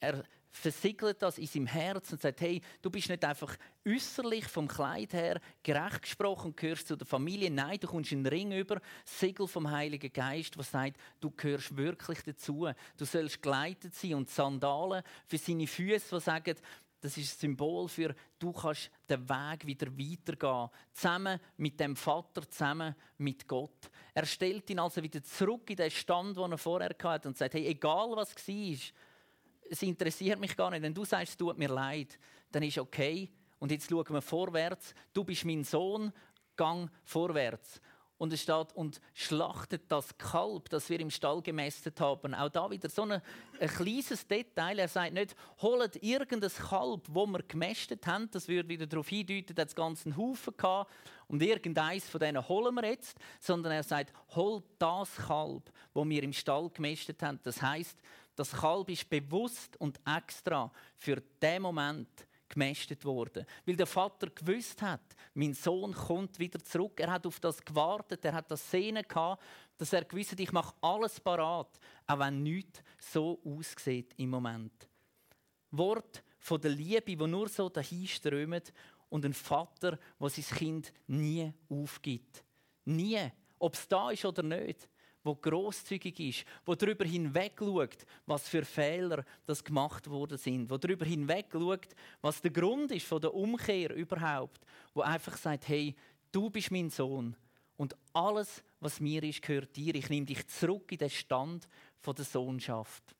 Er 0.00 0.24
versiegelt 0.52 1.22
das 1.22 1.38
in 1.38 1.46
seinem 1.46 1.66
Herz 1.66 2.12
und 2.12 2.20
sagt, 2.20 2.40
hey, 2.42 2.60
du 2.82 2.90
bist 2.90 3.08
nicht 3.08 3.24
einfach 3.24 3.56
äußerlich 3.86 4.46
vom 4.46 4.68
Kleid 4.68 5.12
her 5.14 5.40
gerecht 5.62 6.02
gesprochen 6.02 6.48
und 6.48 6.56
gehörst 6.56 6.86
zu 6.86 6.96
der 6.96 7.06
Familie. 7.06 7.50
Nein, 7.50 7.78
du 7.80 7.88
kommst 7.88 8.12
einen 8.12 8.26
Ring 8.26 8.52
über, 8.52 8.80
Siegel 9.04 9.48
vom 9.48 9.70
Heiligen 9.70 10.12
Geist, 10.12 10.56
was 10.58 10.70
sagt, 10.70 10.98
du 11.20 11.30
gehörst 11.30 11.76
wirklich 11.76 12.22
dazu. 12.22 12.68
Du 12.96 13.04
sollst 13.04 13.42
geleitet 13.42 13.94
sein 13.94 14.14
und 14.14 14.28
Sandalen 14.28 15.02
für 15.26 15.38
seine 15.38 15.66
Füße, 15.66 16.16
die 16.16 16.20
sagen, 16.20 16.54
das 17.00 17.16
ist 17.16 17.34
ein 17.34 17.40
Symbol 17.40 17.88
für, 17.88 18.14
du 18.38 18.52
kannst 18.52 18.88
den 19.08 19.28
Weg 19.28 19.66
wieder 19.66 19.88
weitergehen. 19.88 20.70
Zusammen 20.92 21.40
mit 21.56 21.80
dem 21.80 21.96
Vater, 21.96 22.48
zusammen 22.48 22.94
mit 23.18 23.48
Gott. 23.48 23.90
Er 24.14 24.24
stellt 24.24 24.70
ihn 24.70 24.78
also 24.78 25.02
wieder 25.02 25.22
zurück 25.24 25.68
in 25.70 25.76
den 25.76 25.90
Stand, 25.90 26.36
den 26.36 26.52
er 26.52 26.58
vorher 26.58 26.94
hatte 27.02 27.28
und 27.28 27.36
sagt, 27.36 27.54
hey, 27.54 27.66
egal 27.66 28.10
was 28.14 28.36
war, 28.36 28.76
es 29.70 29.82
interessiert 29.82 30.38
mich 30.38 30.56
gar 30.56 30.70
nicht. 30.70 30.82
Wenn 30.82 30.94
du 30.94 31.04
sagst, 31.04 31.32
es 31.32 31.36
tut 31.36 31.58
mir 31.58 31.68
leid, 31.68 32.18
dann 32.50 32.62
ist 32.62 32.78
okay. 32.78 33.30
Und 33.58 33.70
jetzt 33.70 33.88
schauen 33.88 34.04
wir 34.08 34.22
vorwärts. 34.22 34.94
Du 35.12 35.24
bist 35.24 35.44
mein 35.44 35.64
Sohn, 35.64 36.12
gang 36.56 36.90
vorwärts. 37.04 37.80
Und 38.22 38.32
es 38.32 38.42
steht, 38.42 38.72
und 38.76 39.00
schlachtet 39.14 39.82
das 39.88 40.16
Kalb, 40.16 40.68
das 40.70 40.88
wir 40.88 41.00
im 41.00 41.10
Stall 41.10 41.42
gemästet 41.42 42.00
haben. 42.00 42.36
Auch 42.36 42.50
da 42.50 42.70
wieder 42.70 42.88
so 42.88 43.02
ein, 43.02 43.20
ein 43.58 43.68
kleines 43.68 44.28
Detail. 44.28 44.78
Er 44.78 44.86
sagt 44.86 45.14
nicht, 45.14 45.34
holt 45.60 46.00
irgendein 46.00 46.52
Kalb, 46.52 47.08
wo 47.08 47.26
wir 47.26 47.42
gemästet 47.42 48.06
haben. 48.06 48.30
Das 48.30 48.46
würde 48.46 48.68
wieder 48.68 48.86
darauf 48.86 49.08
hindeuten, 49.08 49.56
dass 49.56 49.70
es 49.70 49.74
ganzen 49.74 50.16
Haufen 50.16 50.56
gehabt. 50.56 50.92
Und 51.26 51.42
irgendeins 51.42 52.08
von 52.08 52.20
denen 52.20 52.48
holen 52.48 52.76
wir 52.76 52.84
jetzt. 52.84 53.18
Sondern 53.40 53.72
er 53.72 53.82
sagt, 53.82 54.12
holt 54.36 54.62
das 54.78 55.16
Kalb, 55.16 55.72
wo 55.92 56.08
wir 56.08 56.22
im 56.22 56.32
Stall 56.32 56.70
gemästet 56.70 57.20
haben. 57.24 57.40
Das 57.42 57.60
heißt, 57.60 57.98
das 58.36 58.52
Kalb 58.52 58.88
ist 58.88 59.10
bewusst 59.10 59.76
und 59.80 59.98
extra 60.06 60.70
für 60.96 61.20
den 61.42 61.62
Moment 61.62 62.08
gemästet 62.52 63.04
worden. 63.04 63.44
Weil 63.66 63.76
der 63.76 63.86
Vater 63.86 64.28
gewusst 64.30 64.80
hat, 64.82 65.02
mein 65.34 65.54
Sohn 65.54 65.92
kommt 65.92 66.38
wieder 66.38 66.62
zurück. 66.62 67.00
Er 67.00 67.10
hat 67.10 67.26
auf 67.26 67.40
das 67.40 67.64
gewartet, 67.64 68.24
er 68.24 68.34
hat 68.34 68.50
das 68.50 68.70
Sehnen 68.70 69.04
gehabt, 69.06 69.42
dass 69.78 69.92
er 69.92 70.04
gewusst 70.04 70.32
hat, 70.32 70.40
ich 70.40 70.52
mache 70.52 70.74
alles 70.80 71.18
parat, 71.18 71.78
auch 72.06 72.18
wenn 72.18 72.42
nichts 72.42 72.82
so 72.98 73.40
aussieht 73.44 74.12
im 74.16 74.30
Moment. 74.30 74.88
Wort 75.70 76.22
von 76.38 76.60
der 76.60 76.70
Liebe, 76.70 77.18
wo 77.18 77.26
nur 77.26 77.48
so 77.48 77.68
dahin 77.68 78.06
strömt 78.06 78.72
und 79.08 79.24
ein 79.24 79.34
Vater, 79.34 79.98
der 80.20 80.28
sein 80.28 80.56
Kind 80.56 80.92
nie 81.06 81.52
aufgibt. 81.68 82.44
Nie. 82.84 83.30
Ob 83.58 83.74
es 83.74 83.86
da 83.86 84.10
ist 84.10 84.24
oder 84.24 84.42
nicht. 84.42 84.88
Wo 85.24 85.34
großzügig 85.34 86.18
ist, 86.20 86.44
wo 86.64 86.74
darüber 86.74 87.04
hinweg 87.04 87.52
schaut, 87.58 88.06
was 88.26 88.48
für 88.48 88.64
Fehler 88.64 89.24
das 89.46 89.62
gemacht 89.62 90.10
worden 90.10 90.36
sind, 90.36 90.68
wo 90.68 90.78
darüber 90.78 91.04
hinweg 91.04 91.46
schaut, 91.52 91.88
was 92.20 92.40
der 92.40 92.50
Grund 92.50 92.90
ist 92.90 93.06
von 93.06 93.20
der 93.20 93.32
Umkehr 93.32 93.94
überhaupt, 93.94 94.60
wo 94.94 95.02
einfach 95.02 95.36
sagt, 95.36 95.68
hey, 95.68 95.94
du 96.32 96.50
bist 96.50 96.72
mein 96.72 96.90
Sohn 96.90 97.36
und 97.76 97.96
alles, 98.12 98.62
was 98.80 99.00
mir 99.00 99.22
ist, 99.22 99.42
gehört 99.42 99.76
dir. 99.76 99.94
Ich 99.94 100.08
nehme 100.08 100.26
dich 100.26 100.46
zurück 100.48 100.90
in 100.92 100.98
den 100.98 101.10
Stand 101.10 101.68
der 102.04 102.24
Sohnschaft. 102.24 103.14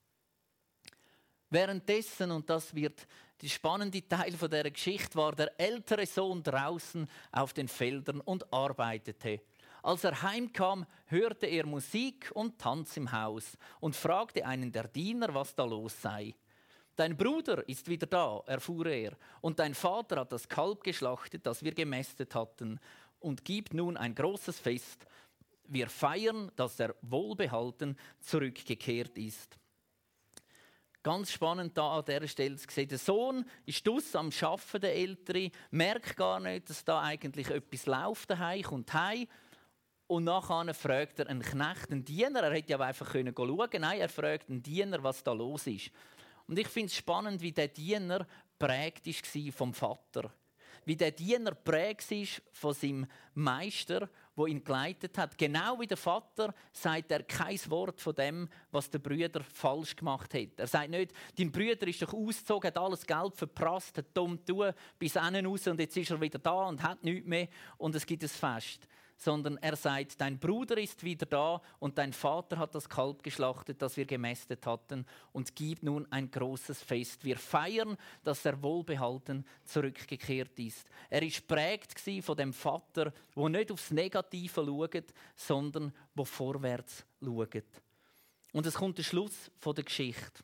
Währenddessen, 1.50 2.30
und 2.30 2.48
das 2.48 2.74
wird 2.74 3.06
der 3.42 3.48
spannende 3.48 4.06
Teil 4.08 4.32
von 4.32 4.50
der 4.50 4.70
Geschichte, 4.70 5.16
war 5.16 5.34
der 5.34 5.52
ältere 5.60 6.06
Sohn 6.06 6.42
draußen 6.42 7.08
auf 7.30 7.52
den 7.52 7.68
Feldern 7.68 8.20
und 8.20 8.52
arbeitete. 8.52 9.40
Als 9.83 10.05
er 10.05 10.23
heimkam, 10.23 10.87
hörte 11.07 11.47
er 11.47 11.66
Musik 11.66 12.31
und 12.35 12.59
Tanz 12.59 12.97
im 12.97 13.11
Haus 13.11 13.59
und 13.81 13.97
fragte 13.97 14.47
einen 14.47 14.71
der 14.71 14.87
Diener, 14.87 15.35
was 15.35 15.57
da 15.57 15.64
los 15.64 16.01
sei. 16.01 16.35
Dein 16.95 17.16
Bruder 17.16 17.68
ist 17.68 17.88
wieder 17.88 18.07
da, 18.07 18.42
erfuhr 18.47 18.87
er, 18.87 19.16
und 19.40 19.59
dein 19.59 19.75
Vater 19.75 20.21
hat 20.21 20.31
das 20.31 20.49
Kalb 20.49 20.85
geschlachtet, 20.85 21.45
das 21.47 21.64
wir 21.64 21.75
gemästet 21.75 22.35
hatten, 22.35 22.79
und 23.18 23.45
gibt 23.45 23.75
nun 23.75 23.97
ein 23.97 24.14
großes 24.14 24.61
Fest. 24.61 25.05
Wir 25.64 25.88
feiern, 25.88 26.53
dass 26.55 26.79
er 26.79 26.95
wohlbehalten 27.03 27.97
zurückgekehrt 28.21 29.18
ist. 29.18 29.59
Ganz 31.03 31.33
spannend 31.33 31.77
da 31.77 31.99
an 31.99 32.05
dieser 32.05 32.29
Stelle 32.29 32.57
zu. 32.57 32.87
Der 32.87 32.99
Sohn 32.99 33.45
ist 33.66 33.85
dus 33.85 34.14
am 34.14 34.31
Arbeiten, 34.42 34.81
der 34.81 34.95
Ältere, 34.95 35.51
merkt 35.73 36.16
gar 36.16 36.38
nicht, 36.38 36.71
dass 36.71 36.85
da 36.85 37.01
eigentlich 37.01 37.49
etwas 37.49 37.87
läuft 37.87 38.31
daheim, 38.31 38.62
kommt 38.62 38.92
heim 38.92 39.27
und 40.12 40.25
nachher 40.25 40.75
fragt 40.75 41.20
er 41.20 41.29
einen 41.29 41.40
Knecht, 41.40 41.90
einen 41.90 42.05
Diener, 42.05 42.42
er 42.42 42.53
hätte 42.53 42.72
ja 42.72 42.79
einfach 42.81 43.11
schauen 43.11 43.35
können. 43.35 43.81
Nein, 43.81 44.01
er 44.01 44.11
fragt 44.11 44.51
einen 44.51 44.62
Diener, 44.62 45.03
was 45.03 45.25
da 45.25 45.33
los 45.33 45.66
ist. 45.66 45.90
Und 46.46 46.59
ich 46.59 46.68
finde 46.68 46.88
es 46.88 46.96
spannend, 46.96 47.40
wie 47.40 47.53
der 47.53 47.68
Diener 47.68 48.27
prägt 48.59 49.07
war 49.07 49.53
vom 49.53 49.72
Vater. 49.72 50.31
Wie 50.85 50.96
der 50.96 51.12
Diener 51.12 51.53
prägt 51.53 52.11
war 52.11 52.27
von 52.53 52.75
seinem 52.75 53.07
Meister 53.33 54.11
wo 54.35 54.46
ihn 54.46 54.64
geleitet 54.64 55.18
hat. 55.18 55.37
Genau 55.37 55.79
wie 55.79 55.87
der 55.87 55.98
Vater 55.98 56.55
sagt 56.72 57.11
er 57.11 57.22
kein 57.22 57.59
Wort 57.68 58.01
von 58.01 58.14
dem, 58.14 58.48
was 58.70 58.88
der 58.88 58.98
Brüder 58.98 59.42
falsch 59.42 59.94
gemacht 59.94 60.33
hat. 60.33 60.59
Er 60.59 60.66
sagt 60.66 60.88
nicht, 60.88 61.12
dein 61.37 61.53
Brüder 61.53 61.87
ist 61.87 62.01
doch 62.01 62.14
ausgezogen, 62.14 62.68
hat 62.68 62.79
alles 62.79 63.07
Geld 63.07 63.37
verprasst, 63.37 63.98
hat 63.98 64.07
dumm 64.14 64.38
getan, 64.42 64.72
bis 64.98 65.16
raus 65.16 65.66
und 65.66 65.81
jetzt 65.81 65.96
ist 65.98 66.11
er 66.11 66.20
wieder 66.20 66.38
da 66.38 66.64
und 66.64 66.83
hat 66.83 67.05
nichts 67.05 67.29
mehr 67.29 67.48
und 67.77 67.94
es 67.94 68.07
gibt 68.07 68.22
ein 68.22 68.29
Fest 68.31 68.88
sondern 69.22 69.56
er 69.58 69.76
sagt, 69.76 70.20
dein 70.20 70.37
Bruder 70.38 70.76
ist 70.78 71.04
wieder 71.04 71.26
da 71.26 71.62
und 71.78 71.96
dein 71.96 72.12
Vater 72.12 72.58
hat 72.58 72.74
das 72.74 72.88
Kalb 72.88 73.22
geschlachtet, 73.22 73.80
das 73.80 73.96
wir 73.96 74.04
gemästet 74.04 74.66
hatten 74.66 75.06
und 75.30 75.54
gibt 75.54 75.85
nun 75.85 76.11
ein 76.11 76.28
großes 76.28 76.82
Fest. 76.82 77.24
Wir 77.24 77.37
feiern, 77.37 77.96
dass 78.24 78.44
er 78.44 78.61
wohlbehalten 78.61 79.46
zurückgekehrt 79.64 80.58
ist. 80.58 80.88
Er 81.08 81.22
ist 81.22 81.46
prägt 81.46 82.00
von 82.24 82.37
dem 82.37 82.52
Vater, 82.52 83.12
wo 83.35 83.48
nicht 83.48 83.70
aufs 83.70 83.92
Negative 83.92 84.64
schaut, 84.64 85.14
sondern 85.37 85.92
wo 86.14 86.24
vorwärts 86.24 87.04
schaut. 87.22 87.62
Und 88.52 88.66
es 88.66 88.74
kommt 88.74 88.98
der 88.98 89.04
Schluss 89.04 89.52
der 89.64 89.85
Geschichte. 89.85 90.42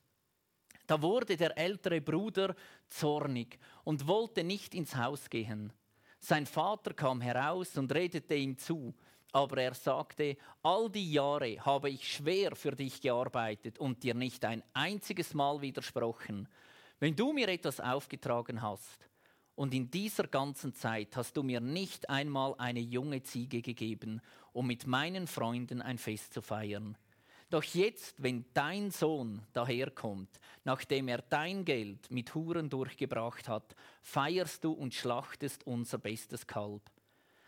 Da 0.87 1.03
wurde 1.03 1.37
der 1.37 1.59
ältere 1.59 2.01
Bruder 2.01 2.55
zornig 2.89 3.59
und 3.83 4.07
wollte 4.07 4.45
nicht 4.45 4.73
ins 4.75 4.95
Haus 4.95 5.29
gehen. 5.29 5.73
Sein 6.21 6.47
Vater 6.47 6.95
kam 6.95 7.21
heraus 7.21 7.77
und 7.77 7.93
redete 7.95 8.35
ihm 8.35 8.59
zu, 8.59 8.95
aber 9.33 9.63
er 9.63 9.75
sagte, 9.75 10.37
all 10.63 10.91
die 10.91 11.13
Jahre 11.13 11.65
habe 11.65 11.91
ich 11.91 12.13
schwer 12.13 12.57
für 12.57 12.73
dich 12.73 13.01
gearbeitet 13.01 13.79
und 13.79 14.03
dir 14.03 14.15
nicht 14.15 14.45
ein 14.45 14.63
einziges 14.73 15.35
Mal 15.35 15.61
widersprochen. 15.61 16.49
Wenn 16.99 17.15
du 17.15 17.33
mir 17.33 17.49
etwas 17.49 17.81
aufgetragen 17.81 18.63
hast, 18.63 19.09
und 19.59 19.75
in 19.75 19.91
dieser 19.91 20.29
ganzen 20.29 20.73
Zeit 20.73 21.17
hast 21.17 21.37
du 21.37 21.43
mir 21.43 21.59
nicht 21.59 22.09
einmal 22.09 22.55
eine 22.59 22.79
junge 22.79 23.25
Ziege 23.25 23.61
gegeben, 23.61 24.21
um 24.53 24.69
mit 24.69 24.87
meinen 24.87 25.27
Freunden 25.27 25.83
ein 25.83 25.99
Fest 25.99 26.33
zu 26.33 26.43
feiern. 26.43 26.97
Doch 27.51 27.63
jetzt, 27.63 28.23
wenn 28.23 28.45
dein 28.53 28.91
Sohn 28.91 29.41
daherkommt, 29.55 30.29
nachdem 30.65 31.09
er 31.09 31.23
dein 31.23 31.65
Geld 31.65 32.11
mit 32.11 32.35
Huren 32.35 32.69
durchgebracht 32.69 33.49
hat, 33.49 33.75
feierst 34.03 34.65
du 34.65 34.73
und 34.73 34.93
schlachtest 34.93 35.67
unser 35.67 35.97
bestes 35.97 36.47
Kalb. 36.47 36.83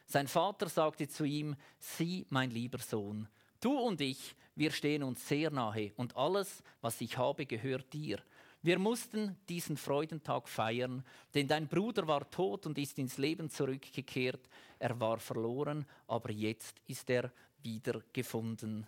Sein 0.06 0.26
Vater 0.26 0.70
sagte 0.70 1.06
zu 1.06 1.24
ihm, 1.24 1.54
sieh, 1.78 2.26
mein 2.30 2.50
lieber 2.50 2.78
Sohn, 2.78 3.28
du 3.60 3.78
und 3.78 4.00
ich, 4.00 4.34
wir 4.56 4.70
stehen 4.70 5.02
uns 5.02 5.28
sehr 5.28 5.50
nahe 5.50 5.92
und 5.96 6.16
alles, 6.16 6.62
was 6.80 7.00
ich 7.02 7.18
habe, 7.18 7.44
gehört 7.44 7.92
dir. 7.92 8.20
Wir 8.62 8.78
mussten 8.78 9.36
diesen 9.50 9.76
Freudentag 9.76 10.48
feiern, 10.48 11.04
denn 11.34 11.46
dein 11.46 11.68
Bruder 11.68 12.06
war 12.06 12.28
tot 12.30 12.66
und 12.66 12.78
ist 12.78 12.98
ins 12.98 13.18
Leben 13.18 13.50
zurückgekehrt. 13.50 14.48
Er 14.78 14.98
war 14.98 15.18
verloren, 15.18 15.86
aber 16.06 16.30
jetzt 16.30 16.80
ist 16.86 17.08
er 17.10 17.30
wieder 17.62 18.02
gefunden 18.12 18.86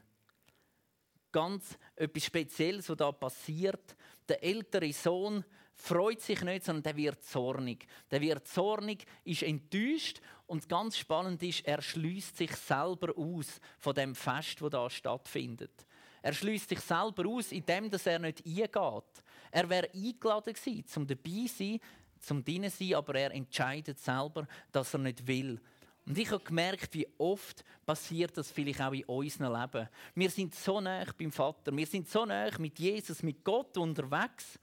ganz 1.32 1.78
etwas 1.96 2.24
Spezielles, 2.24 2.88
was 2.88 2.96
da 2.96 3.10
passiert. 3.10 3.96
Der 4.28 4.42
ältere 4.44 4.92
Sohn 4.92 5.44
freut 5.74 6.20
sich 6.20 6.42
nicht, 6.42 6.64
sondern 6.64 6.82
der 6.82 6.96
wird 6.96 7.24
zornig. 7.24 7.86
Der 8.10 8.20
wird 8.20 8.46
zornig, 8.46 9.04
ist 9.24 9.42
enttäuscht 9.42 10.20
und 10.46 10.68
ganz 10.68 10.96
spannend 10.96 11.42
ist, 11.42 11.66
er 11.66 11.80
schließt 11.80 12.36
sich 12.36 12.54
selber 12.54 13.16
aus 13.16 13.60
von 13.78 13.94
dem 13.94 14.14
Fest, 14.14 14.60
wo 14.62 14.68
da 14.68 14.88
stattfindet. 14.88 15.86
Er 16.22 16.32
schließt 16.32 16.68
sich 16.68 16.80
selber 16.80 17.26
aus, 17.26 17.50
indem 17.50 17.90
er 17.90 18.18
nicht 18.20 18.46
eingeht. 18.46 19.24
Er 19.50 19.68
wäre 19.68 19.90
eingeladen 19.92 20.54
gewesen, 20.54 20.86
zum 20.86 21.06
dabei 21.06 21.46
sein, 21.46 21.80
zum 22.20 22.44
dienen 22.44 22.70
sein, 22.70 22.94
aber 22.94 23.16
er 23.16 23.32
entscheidet 23.32 23.98
selber, 23.98 24.46
dass 24.70 24.94
er 24.94 25.00
nicht 25.00 25.26
will. 25.26 25.60
Und 26.06 26.18
ich 26.18 26.30
habe 26.30 26.42
gemerkt, 26.42 26.94
wie 26.94 27.06
oft 27.18 27.64
passiert 27.86 28.36
das 28.36 28.50
vielleicht 28.50 28.80
auch 28.80 28.92
in 28.92 29.04
unserem 29.04 29.52
Leben. 29.52 29.88
Wir 30.14 30.30
sind 30.30 30.54
so 30.54 30.80
nah 30.80 31.04
beim 31.16 31.30
Vater, 31.30 31.76
wir 31.76 31.86
sind 31.86 32.08
so 32.08 32.24
nah 32.24 32.50
mit 32.58 32.78
Jesus, 32.78 33.22
mit 33.22 33.44
Gott 33.44 33.76
unterwegs. 33.76 34.58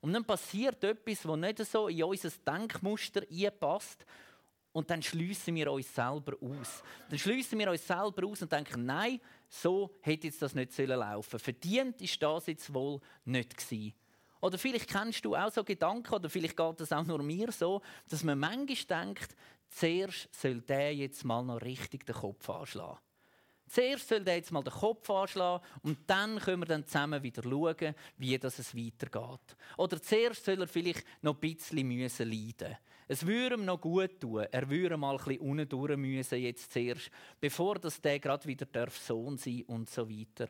Und 0.00 0.12
dann 0.12 0.24
passiert 0.24 0.84
etwas, 0.84 1.22
das 1.22 1.36
nicht 1.36 1.64
so 1.64 1.88
in 1.88 2.04
unser 2.04 2.30
Denkmuster 2.46 3.22
einpasst. 3.28 4.06
Und 4.70 4.90
dann 4.90 5.02
schließen 5.02 5.54
wir 5.54 5.72
uns 5.72 5.92
selber 5.92 6.34
aus. 6.40 6.82
Dann 7.08 7.18
schließen 7.18 7.58
wir 7.58 7.70
uns 7.70 7.86
selber 7.86 8.26
aus 8.26 8.42
und 8.42 8.52
denken, 8.52 8.84
nein, 8.84 9.20
so 9.48 9.90
hätte 10.02 10.26
jetzt 10.26 10.42
das 10.42 10.54
nicht 10.54 10.76
laufen 10.78 11.30
sollen. 11.30 11.42
Verdient 11.42 12.02
ist 12.02 12.22
das 12.22 12.46
jetzt 12.46 12.72
wohl 12.72 13.00
nicht 13.24 13.56
gewesen. 13.56 13.94
Oder 14.40 14.58
vielleicht 14.58 14.88
kennst 14.88 15.24
du 15.24 15.34
auch 15.34 15.50
so 15.50 15.64
Gedanken, 15.64 16.14
oder 16.14 16.28
vielleicht 16.28 16.56
geht 16.56 16.80
das 16.80 16.92
auch 16.92 17.04
nur 17.04 17.22
mir 17.22 17.50
so, 17.52 17.82
dass 18.08 18.22
man 18.22 18.38
manchmal 18.38 19.04
denkt, 19.04 19.36
zuerst 19.70 20.28
soll 20.34 20.60
der 20.60 20.94
jetzt 20.94 21.24
mal 21.24 21.42
noch 21.42 21.60
richtig 21.60 22.06
den 22.06 22.14
Kopf 22.14 22.48
anschlagen. 22.48 22.98
Zuerst 23.68 24.08
soll 24.08 24.20
der 24.20 24.36
jetzt 24.36 24.52
mal 24.52 24.62
den 24.62 24.72
Kopf 24.72 25.10
anschlagen 25.10 25.64
und 25.82 25.98
dann 26.06 26.38
können 26.38 26.62
wir 26.62 26.66
dann 26.66 26.86
zusammen 26.86 27.22
wieder 27.22 27.42
schauen, 27.42 27.94
wie 28.16 28.38
das 28.38 28.58
es 28.60 28.76
weitergeht. 28.76 29.56
Oder 29.76 30.00
zuerst 30.00 30.44
soll 30.44 30.60
er 30.60 30.68
vielleicht 30.68 31.04
noch 31.20 31.34
ein 31.34 31.40
bisschen 31.40 31.88
müssen 31.88 32.30
leiden. 32.30 32.76
Es 33.08 33.26
würde 33.26 33.56
ihm 33.56 33.64
noch 33.64 33.80
gut 33.80 34.20
tun. 34.20 34.46
Er 34.50 34.68
würde 34.68 34.96
mal 34.96 35.16
ein 35.16 35.24
bisschen 35.24 35.40
unten 35.40 35.68
durch 35.68 35.96
müssen 35.96 36.40
jetzt 36.40 36.72
zuerst, 36.72 37.10
bevor 37.40 37.78
der 37.78 38.18
gerade 38.18 38.46
wieder 38.46 38.66
Sohn 38.90 39.36
sein 39.36 39.62
und 39.66 39.88
so 39.90 40.08
weiter. 40.08 40.48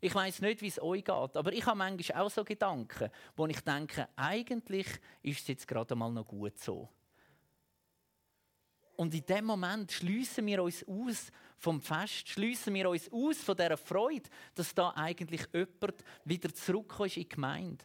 Ich 0.00 0.14
weiß 0.14 0.42
nicht, 0.42 0.62
wie 0.62 0.68
es 0.68 0.80
euch 0.80 1.04
geht, 1.04 1.36
aber 1.36 1.52
ich 1.52 1.66
habe 1.66 1.78
manchmal 1.78 2.22
auch 2.22 2.30
so 2.30 2.44
Gedanken, 2.44 3.10
wo 3.36 3.46
ich 3.46 3.60
denke, 3.60 4.08
eigentlich 4.14 4.86
ist 5.22 5.40
es 5.40 5.48
jetzt 5.48 5.68
gerade 5.68 5.96
mal 5.96 6.12
noch 6.12 6.26
gut 6.26 6.58
so. 6.58 6.88
Und 8.94 9.14
in 9.14 9.26
dem 9.26 9.44
Moment 9.44 9.92
schließen 9.92 10.44
wir 10.46 10.62
uns 10.62 10.84
aus 10.86 11.30
vom 11.56 11.80
Fest, 11.80 12.28
schließen 12.28 12.74
wir 12.74 12.90
uns 12.90 13.10
aus 13.12 13.38
von 13.38 13.56
der 13.56 13.76
Freude, 13.76 14.28
dass 14.54 14.74
da 14.74 14.90
eigentlich 14.90 15.42
jemand 15.52 16.04
wieder 16.24 16.52
zurückkommt 16.52 17.16
in 17.16 17.22
die 17.22 17.28
Gemeinde. 17.28 17.84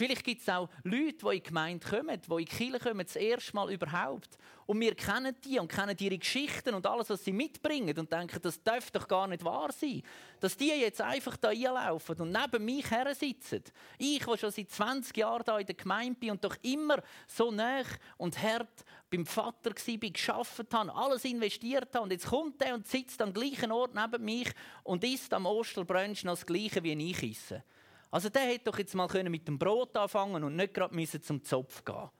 Vielleicht 0.00 0.24
gibt 0.24 0.40
es 0.40 0.48
auch 0.48 0.70
Leute, 0.82 1.12
die 1.12 1.26
in 1.26 1.30
die 1.32 1.42
Gemeinde 1.42 1.86
kommen, 1.86 2.18
die 2.18 2.30
in 2.30 2.38
die 2.38 2.44
Kirche 2.46 2.78
kommen, 2.78 3.04
das 3.04 3.16
erste 3.16 3.54
Mal 3.54 3.70
überhaupt. 3.70 4.38
Und 4.64 4.80
wir 4.80 4.94
kennen 4.94 5.36
die 5.44 5.58
und 5.58 5.70
kennen 5.70 5.94
ihre 6.00 6.16
Geschichten 6.16 6.72
und 6.72 6.86
alles, 6.86 7.10
was 7.10 7.22
sie 7.22 7.32
mitbringen 7.32 7.98
und 7.98 8.10
denken, 8.10 8.40
das 8.40 8.62
darf 8.62 8.90
doch 8.92 9.06
gar 9.06 9.26
nicht 9.26 9.44
wahr 9.44 9.70
sein. 9.72 10.00
Dass 10.40 10.56
die 10.56 10.68
jetzt 10.68 11.02
einfach 11.02 11.36
da 11.36 11.50
einlaufen 11.50 12.18
und 12.18 12.32
neben 12.32 12.64
mich 12.64 12.90
her 12.90 13.14
sitzen. 13.14 13.62
Ich, 13.98 14.24
der 14.24 14.38
schon 14.38 14.50
seit 14.50 14.70
20 14.70 15.14
Jahren 15.18 15.42
da 15.44 15.58
in 15.58 15.66
der 15.66 15.74
Gemeinde 15.74 16.18
bin 16.18 16.30
und 16.30 16.42
doch 16.42 16.56
immer 16.62 17.02
so 17.26 17.50
nah 17.50 17.82
und 18.16 18.42
hart 18.42 18.86
beim 19.10 19.26
Vater 19.26 19.70
war, 19.70 20.10
geschafft 20.10 20.72
habe, 20.72 20.94
alles 20.94 21.26
investiert 21.26 21.94
habe 21.94 22.04
und 22.04 22.12
jetzt 22.12 22.28
kommt 22.28 22.62
er 22.62 22.72
und 22.72 22.86
sitzt 22.86 23.20
am 23.20 23.34
gleichen 23.34 23.70
Ort 23.70 23.94
neben 23.94 24.24
mich 24.24 24.50
und 24.82 25.04
isst 25.04 25.34
am 25.34 25.44
Osterbrunch 25.44 26.24
noch 26.24 26.36
das 26.36 26.46
Gleiche, 26.46 26.82
wie 26.82 27.10
ich 27.10 27.22
esse. 27.22 27.62
Also 28.10 28.28
der 28.28 28.42
hätte 28.42 28.70
doch 28.70 28.78
jetzt 28.78 28.94
mal 28.94 29.08
mit 29.28 29.46
dem 29.46 29.58
Brot 29.58 29.96
anfangen 29.96 30.42
und 30.42 30.56
nicht 30.56 30.74
gerade 30.74 31.20
zum 31.20 31.44
Zopf 31.44 31.84
gehen 31.84 32.10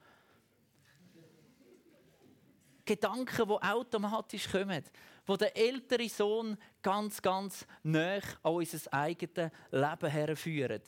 Gedanken, 2.85 3.49
die 3.49 3.63
automatisch 3.63 4.49
kommen, 4.49 4.83
wo 5.25 5.37
der 5.37 5.57
ältere 5.57 6.09
Sohn 6.09 6.57
ganz, 6.83 7.23
ganz 7.23 7.65
nah 7.85 8.19
an 8.43 8.55
unser 8.55 8.93
eigenes 8.93 9.51
Leben 9.71 10.11
herführen. 10.11 10.83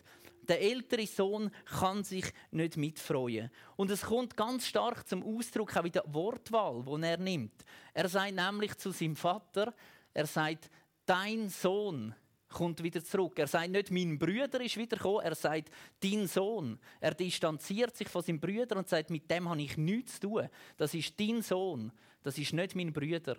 Der 0.49 0.61
ältere 0.61 1.07
Sohn 1.07 1.53
kann 1.65 2.03
sich 2.03 2.25
nicht 2.51 2.77
mitfreuen. 2.77 3.51
Und 3.77 3.91
es 3.91 4.03
kommt 4.03 4.37
ganz 4.37 4.67
stark 4.67 5.07
zum 5.07 5.23
Ausdruck 5.23 5.77
auch 5.77 5.85
in 5.85 5.93
der 5.93 6.03
Wortwahl, 6.09 6.83
die 6.83 7.07
er 7.07 7.19
nimmt. 7.19 7.65
Er 7.95 8.09
sagt 8.09 8.35
nämlich 8.35 8.77
zu 8.79 8.91
seinem 8.91 9.15
Vater, 9.15 9.73
er 10.13 10.27
sagt, 10.27 10.71
dein 11.07 11.49
Sohn 11.49 12.15
kommt 12.53 12.83
wieder 12.83 13.03
zurück. 13.05 13.39
Er 13.39 13.47
sagt 13.47 13.71
nicht, 13.71 13.91
mein 13.91 14.19
Bruder 14.19 14.61
ist 14.61 14.77
wiedergekommen, 14.77 15.25
er 15.25 15.35
sagt, 15.35 15.71
dein 16.01 16.27
Sohn. 16.27 16.79
Er 17.01 17.15
distanziert 17.15 17.97
sich 17.97 18.09
von 18.09 18.23
seinem 18.23 18.41
Bruder 18.41 18.77
und 18.77 18.89
sagt, 18.89 19.11
mit 19.11 19.31
dem 19.31 19.49
habe 19.49 19.63
ich 19.63 19.77
nichts 19.77 20.21
zu 20.21 20.29
tun. 20.29 20.49
Das 20.77 20.95
ist 20.95 21.19
dein 21.19 21.43
Sohn, 21.43 21.93
das 22.23 22.39
ist 22.39 22.53
nicht 22.53 22.75
mein 22.77 22.93
Bruder. 22.93 23.37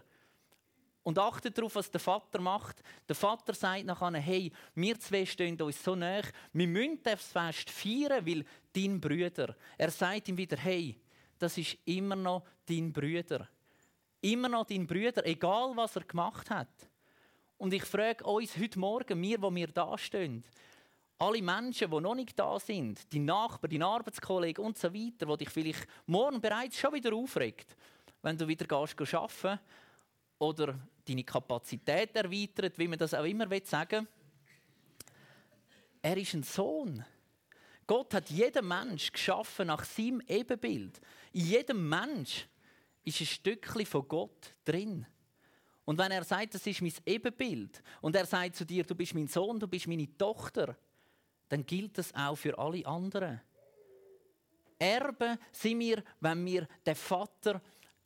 Und 1.04 1.20
achtet 1.20 1.58
darauf, 1.58 1.76
was 1.76 1.92
der 1.92 2.00
Vater 2.00 2.40
macht. 2.40 2.82
Der 3.08 3.16
Vater 3.16 3.54
sagt 3.54 3.86
nachher, 3.86 4.18
hey, 4.20 4.52
wir 4.74 4.98
zwei 5.00 5.26
stehen 5.26 5.62
uns 5.62 5.84
so 5.84 5.96
nah, 5.96 6.22
wir 6.54 6.68
müssen 6.68 7.00
das 7.04 7.24
Fest 7.24 7.70
feiern, 7.70 8.26
weil 8.26 8.46
dein 8.72 9.02
Bruder. 9.02 9.56
Er 9.78 9.92
sagt 9.92 10.30
ihm 10.30 10.38
wieder, 10.38 10.56
hey, 10.58 10.98
das 11.38 11.58
ist 11.58 11.78
immer 11.86 12.16
noch 12.16 12.46
dein 12.66 12.94
Bruder. 12.94 13.50
Immer 14.22 14.48
noch 14.48 14.66
dein 14.66 14.88
Bruder, 14.88 15.26
egal 15.26 15.76
was 15.76 15.98
er 15.98 16.04
gemacht 16.04 16.50
hat. 16.50 16.70
Und 17.58 17.74
ich 17.74 17.84
frage 17.84 18.24
uns 18.24 18.58
heute 18.58 18.80
Morgen, 18.80 19.22
wir, 19.22 19.42
wo 19.42 19.54
wir 19.54 19.68
da 19.68 19.98
stehen, 19.98 20.44
alle 21.20 21.42
Menschen, 21.42 21.90
die 21.90 22.02
noch 22.02 22.16
nicht 22.16 22.38
da 22.38 22.60
sind, 22.60 23.12
die 23.14 23.20
Nachbarn, 23.20 23.72
deine 23.72 23.86
Arbeitskollegen 23.86 24.64
und 24.64 24.78
so 24.78 24.94
weiter, 24.94 25.26
die 25.26 25.46
dich 25.46 25.50
vielleicht 25.50 25.88
morgen 26.06 26.42
bereits 26.42 26.78
schon 26.78 26.94
wieder 26.94 27.14
aufregt, 27.14 27.78
wenn 28.22 28.38
du 28.38 28.48
wieder 28.48 28.66
gehst, 28.66 29.14
arbeiten 29.14 29.60
oder 30.40 30.80
deine 31.06 31.24
Kapazität 31.24 32.16
erweitert, 32.16 32.78
wie 32.78 32.88
man 32.88 33.00
das 33.00 33.14
auch 33.14 33.24
immer 33.24 33.48
sagen 33.64 34.02
will. 34.02 34.08
Er 36.02 36.18
ist 36.18 36.34
ein 36.34 36.44
Sohn. 36.44 37.06
Gott 37.88 38.14
hat 38.14 38.30
jeden 38.30 38.68
Mensch 38.68 39.12
geschaffen 39.12 39.68
nach 39.68 39.86
seinem 39.86 40.22
Ebenbild. 40.28 41.00
In 41.32 41.46
jedem 41.46 41.88
Mensch 41.88 42.48
ist 43.06 43.22
ein 43.22 43.28
Stückchen 43.28 43.86
von 43.86 44.08
Gott 44.08 44.54
drin. 44.66 45.06
Und 45.86 45.98
wenn 45.98 46.12
er 46.12 46.24
sagt, 46.24 46.56
das 46.56 46.66
ist 46.66 46.82
mein 46.82 46.94
Ebenbild, 47.06 47.84
und 48.02 48.16
er 48.16 48.26
sagt 48.26 48.56
zu 48.56 48.66
dir, 48.66 48.84
du 48.84 48.96
bist 48.96 49.14
mein 49.14 49.28
Sohn, 49.28 49.60
du 49.60 49.68
bist 49.68 49.88
meine 49.88 50.18
Tochter, 50.18 50.78
dann 51.50 51.66
gilt 51.66 51.98
das 51.98 52.14
auch 52.16 52.36
für 52.36 52.58
alle 52.58 52.86
anderen. 52.86 53.42
Erben 54.80 55.38
sind 55.52 55.80
wir, 55.80 56.04
wenn 56.20 56.46
wir 56.46 56.68
den 56.86 56.96
Vater 56.96 57.62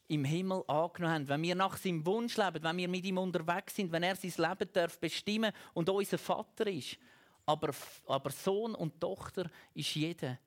im 0.07 0.25
Himmel 0.25 0.63
angenommen 0.67 1.13
haben, 1.13 1.29
wenn 1.29 1.41
wir 1.43 1.55
nach 1.55 1.77
seinem 1.77 2.05
Wunsch 2.05 2.37
leben, 2.37 2.63
wenn 2.63 2.77
wir 2.77 2.87
mit 2.87 3.05
ihm 3.05 3.17
unterwegs 3.17 3.75
sind, 3.75 3.91
wenn 3.91 4.03
er 4.03 4.15
sein 4.15 4.33
Leben 4.37 4.71
darf 4.73 4.99
bestimmen 4.99 5.51
und 5.73 5.89
unser 5.89 6.17
Vater 6.17 6.67
ist. 6.67 6.97
Aber, 7.45 7.73
aber 8.07 8.29
Sohn 8.31 8.75
und 8.75 8.99
Tochter 8.99 9.49
ist 9.73 9.95
jeder. 9.95 10.37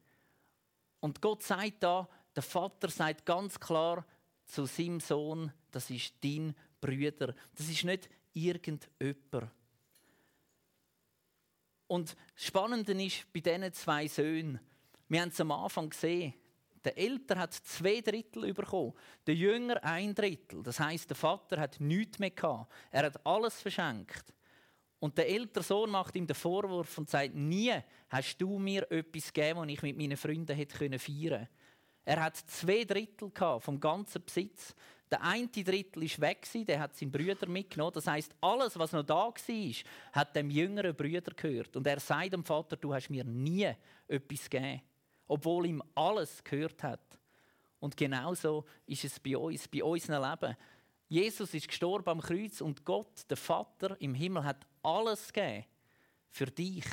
Und 1.00 1.20
Gott 1.20 1.42
sagt 1.42 1.82
da, 1.82 2.08
der 2.34 2.42
Vater 2.42 2.88
sagt 2.88 3.24
ganz 3.24 3.58
klar 3.58 4.04
zu 4.44 4.66
seinem 4.66 5.00
Sohn, 5.00 5.52
das 5.70 5.90
ist 5.90 6.14
dein 6.22 6.54
Brüder. 6.80 7.34
Das 7.54 7.68
ist 7.68 7.84
nicht 7.84 8.08
irgendjemand. 8.32 9.50
Und 11.86 12.16
das 12.34 12.46
Spannende 12.46 12.92
ist 13.04 13.32
bei 13.32 13.40
diesen 13.40 13.72
zwei 13.72 14.06
Söhnen, 14.06 14.60
wir 15.08 15.20
haben 15.20 15.30
es 15.30 15.40
am 15.40 15.50
Anfang 15.50 15.90
gesehen, 15.90 16.34
der 16.84 16.96
Älter 16.96 17.38
hat 17.38 17.52
zwei 17.52 18.00
Drittel 18.00 18.54
bekommen, 18.54 18.94
der 19.26 19.34
Jünger 19.34 19.82
ein 19.84 20.14
Drittel. 20.14 20.62
Das 20.62 20.80
heißt, 20.80 21.10
der 21.10 21.16
Vater 21.16 21.60
hat 21.60 21.80
nichts 21.80 22.18
mehr 22.18 22.30
gehabt. 22.30 22.72
Er 22.90 23.06
hat 23.06 23.26
alles 23.26 23.60
verschenkt. 23.60 24.32
Und 24.98 25.18
der 25.18 25.28
ältere 25.28 25.64
Sohn 25.64 25.90
macht 25.90 26.14
ihm 26.14 26.26
den 26.26 26.36
Vorwurf 26.36 26.96
und 26.98 27.10
sagt: 27.10 27.34
Nie 27.34 27.74
hast 28.08 28.38
du 28.38 28.58
mir 28.58 28.90
etwas 28.90 29.32
gegeben, 29.32 29.60
das 29.60 29.68
ich 29.70 29.82
mit 29.82 29.96
meinen 29.96 30.16
Freunden 30.16 30.56
hätte 30.56 30.76
feiern 30.76 30.98
können. 30.98 31.48
Er 32.04 32.22
hat 32.22 32.36
zwei 32.36 32.84
Drittel 32.84 33.30
vom 33.60 33.80
ganzen 33.80 34.24
Besitz. 34.24 34.74
Der 35.10 35.22
eine 35.22 35.48
Drittel 35.48 36.04
ist 36.04 36.20
weg, 36.20 36.46
der 36.66 36.80
hat 36.80 36.94
seinen 36.94 37.10
Brüder 37.10 37.48
mitgenommen. 37.48 37.92
Das 37.94 38.06
heißt, 38.06 38.32
alles, 38.40 38.78
was 38.78 38.92
noch 38.92 39.02
da 39.02 39.26
war, 39.26 39.74
hat 40.12 40.36
dem 40.36 40.50
jüngeren 40.50 40.94
Brüder 40.94 41.32
gehört. 41.34 41.76
Und 41.76 41.86
er 41.86 41.98
sagt 41.98 42.32
dem 42.32 42.44
Vater: 42.44 42.76
Du 42.76 42.94
hast 42.94 43.10
mir 43.10 43.24
nie 43.24 43.72
etwas 44.06 44.48
gegeben 44.48 44.82
obwohl 45.30 45.66
ihm 45.66 45.82
alles 45.94 46.42
gehört 46.42 46.82
hat. 46.82 47.20
Und 47.78 47.96
genauso 47.96 48.64
ist 48.84 49.04
es 49.04 49.20
bei 49.20 49.38
uns, 49.38 49.68
bei 49.68 49.82
unserem 49.82 50.28
Leben. 50.28 50.56
Jesus 51.08 51.54
ist 51.54 51.68
gestorben 51.68 52.10
am 52.10 52.20
Kreuz 52.20 52.60
und 52.60 52.84
Gott, 52.84 53.30
der 53.30 53.36
Vater 53.36 53.96
im 54.00 54.12
Himmel, 54.14 54.42
hat 54.42 54.66
alles 54.82 55.32
gegeben 55.32 55.64
für 56.30 56.46
dich. 56.46 56.84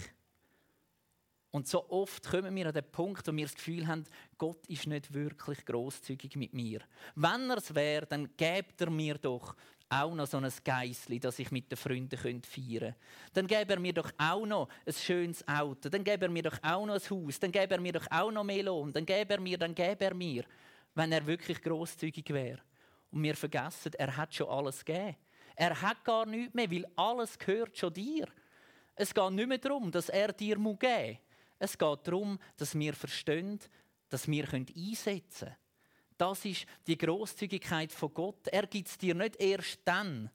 Und 1.57 1.67
so 1.67 1.89
oft 1.89 2.23
kommen 2.29 2.55
wir 2.55 2.67
an 2.67 2.73
den 2.73 2.83
Punkt, 2.91 3.27
wo 3.27 3.35
wir 3.35 3.45
das 3.45 3.55
Gefühl 3.55 3.87
haben, 3.87 4.03
Gott 4.37 4.63
ist 4.67 4.85
nicht 4.85 5.11
wirklich 5.11 5.65
großzügig 5.65 6.35
mit 6.35 6.53
mir. 6.53 6.81
Wenn 7.15 7.49
er 7.49 7.57
es 7.57 7.73
wäre, 7.73 8.05
dann 8.05 8.29
gäbe 8.37 8.67
er 8.77 8.91
mir 8.91 9.15
doch 9.15 9.55
auch 9.89 10.13
noch 10.13 10.27
so 10.27 10.37
ein 10.37 10.53
Geissli, 10.63 11.19
das 11.19 11.39
ich 11.39 11.49
mit 11.49 11.71
den 11.71 11.77
Freunden 11.77 12.15
feiern 12.15 12.43
könnte. 12.43 12.95
Dann 13.33 13.47
gäbe 13.47 13.73
er 13.73 13.79
mir 13.79 13.93
doch 13.93 14.11
auch 14.19 14.45
noch 14.45 14.69
ein 14.85 14.93
schönes 14.93 15.47
Auto. 15.47 15.89
Dann 15.89 16.03
gäbe 16.03 16.25
er 16.25 16.29
mir 16.29 16.43
doch 16.43 16.59
auch 16.61 16.85
noch 16.85 16.93
ein 16.93 17.09
Haus. 17.09 17.39
Dann 17.39 17.51
gäbe 17.51 17.73
er 17.73 17.81
mir 17.81 17.93
doch 17.93 18.05
auch 18.11 18.29
noch 18.29 18.43
mehr 18.43 18.61
Lohn. 18.61 18.93
Dann 18.93 19.07
gäbe 19.07 19.33
er 19.33 19.39
mir, 19.39 19.57
dann 19.57 19.73
gäbe 19.73 20.05
er 20.05 20.13
mir, 20.13 20.43
wenn 20.93 21.11
er 21.11 21.25
wirklich 21.25 21.59
großzügig 21.63 22.29
wäre. 22.29 22.59
Und 23.09 23.23
wir 23.23 23.35
vergessen, 23.35 23.93
er 23.97 24.15
hat 24.15 24.31
schon 24.31 24.47
alles 24.47 24.85
gegeben. 24.85 25.15
Er 25.55 25.81
hat 25.81 26.05
gar 26.05 26.27
nichts 26.27 26.53
mehr, 26.53 26.69
weil 26.69 26.85
alles 26.95 27.35
gehört 27.39 27.75
schon 27.75 27.91
dir. 27.91 28.27
Es 28.93 29.11
geht 29.11 29.31
nicht 29.31 29.49
mehr 29.49 29.57
darum, 29.57 29.89
dass 29.89 30.09
er 30.09 30.31
dir 30.33 30.55
geben 30.55 30.61
muss. 30.61 30.77
Es 31.59 31.77
geht 31.77 32.07
darum, 32.07 32.39
dass 32.57 32.77
wir 32.77 32.93
verstehen, 32.93 33.59
dass 34.09 34.27
wir 34.27 34.51
einsetzen 34.53 35.47
können. 35.47 35.55
Das 36.17 36.45
ist 36.45 36.65
die 36.87 36.97
Großzügigkeit 36.97 37.91
von 37.91 38.13
Gott. 38.13 38.47
Er 38.47 38.65
gibt 38.65 38.87
es 38.87 38.97
dir 38.97 39.13
nicht 39.13 39.35
erst 39.39 39.79
dann, 39.85 40.29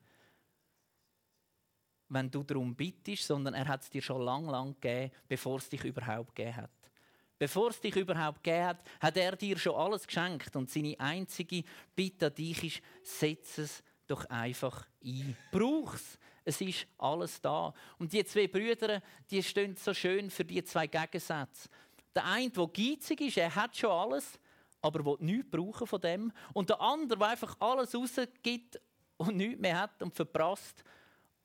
wenn 2.09 2.31
du 2.31 2.43
darum 2.43 2.75
bittest, 2.75 3.27
sondern 3.27 3.55
er 3.55 3.67
hat 3.67 3.83
es 3.83 3.91
dir 3.91 4.03
schon 4.03 4.23
lang, 4.23 4.47
lang 4.47 4.75
gegeben, 4.81 5.13
bevor 5.27 5.59
es 5.59 5.69
dich 5.69 5.85
überhaupt 5.85 6.35
gegeben 6.35 6.57
hat. 6.57 6.71
Bevor 7.39 7.71
es 7.71 7.81
dich 7.81 7.97
überhaupt 7.97 8.45
gegeben 8.45 8.67
hat, 8.67 8.89
hat 9.01 9.17
er 9.17 9.35
dir 9.35 9.59
schon 9.59 9.75
alles 9.75 10.07
geschenkt. 10.07 10.55
Und 10.55 10.71
seine 10.71 10.99
einzige 11.01 11.65
Bitte 11.97 12.27
an 12.27 12.35
dich 12.35 12.63
ist, 12.63 12.83
setz 13.03 13.59
es 13.59 13.83
doch 14.07 14.25
einfach 14.27 14.87
ein. 15.03 15.37
Brauch 15.51 15.95
es. 16.45 16.61
Ist 16.61 16.87
alles 16.99 17.41
da. 17.41 17.73
Und 17.99 18.13
die 18.13 18.25
zwei 18.25 18.47
Brüder, 18.47 19.03
die 19.31 19.43
stehen 19.43 19.77
so 19.77 19.95
schön 19.95 20.31
für 20.31 20.45
die 20.45 20.63
zwei 20.65 20.87
Gegensätze. 20.87 21.69
Der 22.15 22.25
eine, 22.27 22.51
der 22.51 22.67
geizig 22.67 23.21
ist, 23.21 23.39
er 23.39 23.55
hat 23.55 23.77
schon 23.77 23.91
alles, 23.91 24.39
aber 24.81 25.05
will 25.05 25.17
nichts 25.21 25.51
brauchen 25.51 25.87
von 25.87 26.01
dem. 26.01 26.33
Und 26.53 26.69
der 26.69 26.81
andere, 26.81 27.19
der 27.19 27.29
einfach 27.29 27.57
alles 27.61 27.95
rausgibt 27.95 28.81
und 29.17 29.37
nichts 29.37 29.61
mehr 29.61 29.81
hat 29.81 30.03
und 30.03 30.15
verprasst 30.15 30.85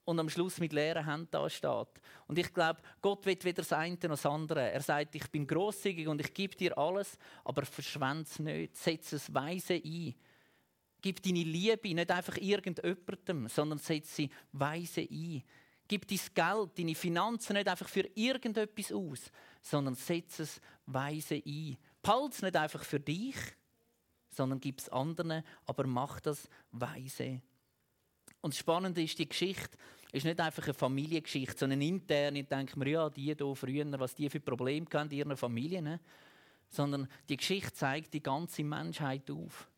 und 0.07 0.19
am 0.19 0.29
Schluss 0.29 0.59
mit 0.59 0.71
leeren 0.71 1.05
Händen 1.05 1.27
da 1.31 1.49
steht. 1.49 1.87
Und 2.27 2.39
ich 2.39 2.53
glaube, 2.53 2.81
Gott 3.01 3.25
will 3.25 3.37
weder 3.41 3.61
das 3.61 3.73
eine 3.73 3.95
noch 3.95 4.09
das 4.09 4.25
andere. 4.25 4.71
Er 4.71 4.81
sagt, 4.81 5.15
ich 5.15 5.29
bin 5.29 5.45
großzügig 5.45 6.07
und 6.07 6.21
ich 6.21 6.33
gebe 6.33 6.55
dir 6.55 6.77
alles, 6.77 7.17
aber 7.43 7.65
verschwende 7.65 8.23
es 8.23 8.39
nicht. 8.39 8.77
Setz 8.77 9.11
es 9.11 9.33
weise 9.33 9.73
ein. 9.73 10.15
Gib 11.01 11.21
deine 11.21 11.43
Liebe 11.43 11.93
nicht 11.93 12.11
einfach 12.11 12.37
irgendjemandem, 12.37 13.47
sondern 13.47 13.79
setz 13.79 14.15
sie 14.15 14.29
weise 14.51 15.01
ein. 15.01 15.43
Gib 15.87 16.07
dein 16.07 16.19
Geld, 16.33 16.77
deine 16.77 16.95
Finanzen 16.95 17.53
nicht 17.53 17.67
einfach 17.67 17.87
für 17.87 18.09
irgendetwas 18.15 18.91
aus, 18.91 19.31
sondern 19.61 19.95
setz 19.95 20.39
es 20.39 20.61
weise 20.85 21.41
ein. 21.45 21.77
Behalte 22.01 22.35
es 22.35 22.41
nicht 22.41 22.55
einfach 22.55 22.83
für 22.83 22.99
dich, 22.99 23.35
sondern 24.29 24.59
gib 24.59 24.79
es 24.79 24.89
anderen, 24.89 25.43
aber 25.65 25.87
mach 25.87 26.19
das 26.19 26.49
weise. 26.71 27.41
Und 28.41 28.53
das 28.53 28.59
Spannende 28.59 29.01
ist, 29.01 29.17
die 29.17 29.27
Geschichte 29.27 29.77
ist 30.11 30.25
nicht 30.25 30.39
einfach 30.39 30.63
eine 30.63 30.73
Familiengeschichte, 30.73 31.57
sondern 31.57 31.81
intern. 31.81 32.35
Ich 32.35 32.47
denke 32.47 32.77
mir, 32.79 32.87
ja, 32.89 33.09
die 33.09 33.33
hier 33.33 33.55
früher, 33.55 33.99
was 33.99 34.15
die 34.15 34.29
für 34.29 34.39
Probleme 34.39 34.85
hatten 34.93 35.11
in 35.11 35.17
ihren 35.17 35.37
Familien. 35.37 35.85
Ne? 35.85 35.99
Sondern 36.69 37.07
die 37.29 37.37
Geschichte 37.37 37.73
zeigt 37.73 38.13
die 38.13 38.23
ganze 38.23 38.63
Menschheit 38.63 39.29
auf. 39.31 39.69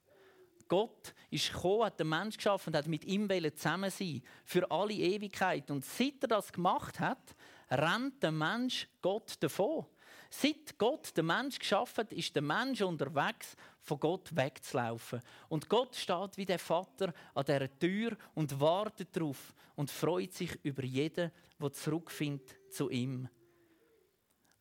Gott 0.70 1.14
ist 1.30 1.52
gekommen, 1.52 1.84
hat 1.84 2.00
den 2.00 2.08
Mensch 2.08 2.38
geschaffen 2.38 2.70
und 2.70 2.78
hat 2.78 2.88
mit 2.88 3.04
ihm 3.04 3.28
zusammen 3.56 3.92
sein 3.92 4.22
für 4.46 4.70
alle 4.72 4.94
Ewigkeit. 4.94 5.70
Und 5.70 5.84
seit 5.84 6.22
er 6.22 6.30
das 6.30 6.54
gemacht 6.54 7.00
hat, 7.00 7.36
rennt 7.70 8.24
der 8.24 8.32
Mensch 8.32 8.88
Gott 9.02 9.36
davon. 9.42 9.86
Seit 10.30 10.78
Gott 10.78 11.18
den 11.18 11.26
Mensch 11.26 11.58
geschaffen 11.58 12.06
hat, 12.06 12.14
ist 12.14 12.36
der 12.36 12.44
Mensch 12.44 12.82
unterwegs, 12.82 13.56
von 13.82 14.00
Gott 14.00 14.36
wegzulaufen. 14.36 15.22
Und 15.50 15.68
Gott 15.68 15.96
steht 15.96 16.38
wie 16.38 16.46
der 16.46 16.60
Vater 16.60 17.14
an 17.34 17.46
dieser 17.46 17.80
Tür 17.80 18.16
und 18.36 18.60
wartet 18.60 19.16
darauf 19.16 19.54
und 19.76 19.90
freut 19.90 20.34
sich 20.34 20.60
über 20.64 20.84
jeden, 20.84 21.32
der 21.60 21.74
zurückfindet 21.74 22.56
zu 22.70 22.90
ihm. 22.90 23.28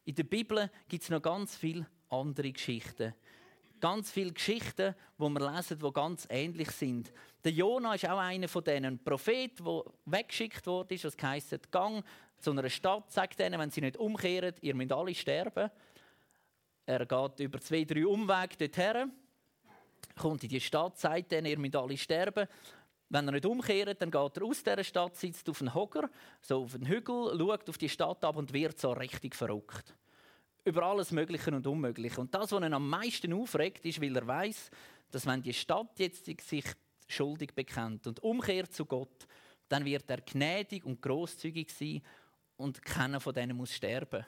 In 0.04 0.14
der 0.14 0.24
Bibel 0.24 0.70
gibt 0.88 1.02
es 1.02 1.10
noch 1.10 1.20
ganz 1.20 1.54
viele 1.54 1.86
andere 2.08 2.50
Geschichten. 2.50 3.14
Ganz 3.80 4.10
viele 4.10 4.32
Geschichten, 4.32 4.94
wo 5.16 5.28
wir 5.28 5.52
lesen, 5.52 5.78
die 5.78 5.92
ganz 5.92 6.26
ähnlich 6.30 6.70
sind. 6.70 7.12
Der 7.44 7.52
Jona 7.52 7.94
ist 7.94 8.08
auch 8.08 8.18
einer 8.18 8.48
von 8.48 8.64
denen 8.64 9.02
Prophet, 9.02 9.58
der 9.60 9.82
weggeschickt 10.06 10.66
wurde, 10.66 10.96
was 11.02 11.16
heisst, 11.22 11.70
Gang 11.70 12.04
zu 12.38 12.50
einer 12.50 12.68
Stadt, 12.68 13.10
sagt 13.12 13.40
ihnen, 13.40 13.58
wenn 13.58 13.70
sie 13.70 13.80
nicht 13.80 13.96
umkehren, 13.96 14.54
ihr 14.60 14.74
müsst 14.74 14.92
alle 14.92 15.14
sterben. 15.14 15.70
Er 16.86 17.06
geht 17.06 17.40
über 17.40 17.60
zwei, 17.60 17.84
drei 17.84 18.06
Umwege 18.06 18.68
dorthin, 18.68 19.12
kommt 20.16 20.42
in 20.44 20.48
die 20.48 20.60
Stadt, 20.60 20.98
sagt 20.98 21.32
ihnen, 21.32 21.46
ihr 21.46 21.58
müsst 21.58 21.76
alle 21.76 21.96
sterben. 21.96 22.46
Wenn 23.10 23.28
er 23.28 23.32
nicht 23.32 23.46
umkehrt, 23.46 24.02
dann 24.02 24.10
geht 24.10 24.36
er 24.36 24.44
aus 24.44 24.62
dieser 24.62 24.84
Stadt, 24.84 25.16
sitzt 25.16 25.48
auf 25.48 25.60
einem 25.60 25.74
Hocker, 25.74 26.10
so 26.40 26.64
auf 26.64 26.74
einem 26.74 26.86
Hügel, 26.86 27.38
schaut 27.38 27.68
auf 27.68 27.78
die 27.78 27.88
Stadt 27.88 28.24
ab 28.24 28.36
und 28.36 28.52
wird 28.52 28.78
so 28.78 28.92
richtig 28.92 29.34
verrückt. 29.34 29.94
Über 30.68 30.82
alles 30.82 31.12
Mögliche 31.12 31.50
und 31.50 31.66
Unmögliche. 31.66 32.20
Und 32.20 32.34
das, 32.34 32.52
was 32.52 32.62
ihn 32.62 32.74
am 32.74 32.90
meisten 32.90 33.32
aufregt, 33.32 33.86
ist, 33.86 34.02
weil 34.02 34.14
er 34.14 34.26
weiß, 34.26 34.70
dass 35.10 35.24
wenn 35.24 35.40
die 35.40 35.54
Stadt 35.54 35.98
jetzt 35.98 36.26
sich 36.26 36.64
schuldig 37.06 37.54
bekennt 37.54 38.06
und 38.06 38.22
umkehrt 38.22 38.74
zu 38.74 38.84
Gott, 38.84 39.26
dann 39.70 39.82
wird 39.86 40.10
er 40.10 40.20
gnädig 40.20 40.84
und 40.84 41.00
großzügig 41.00 41.70
sein 41.70 42.02
und 42.58 42.82
keiner 42.82 43.18
von 43.18 43.32
denen 43.32 43.56
muss 43.56 43.72
sterben. 43.72 44.26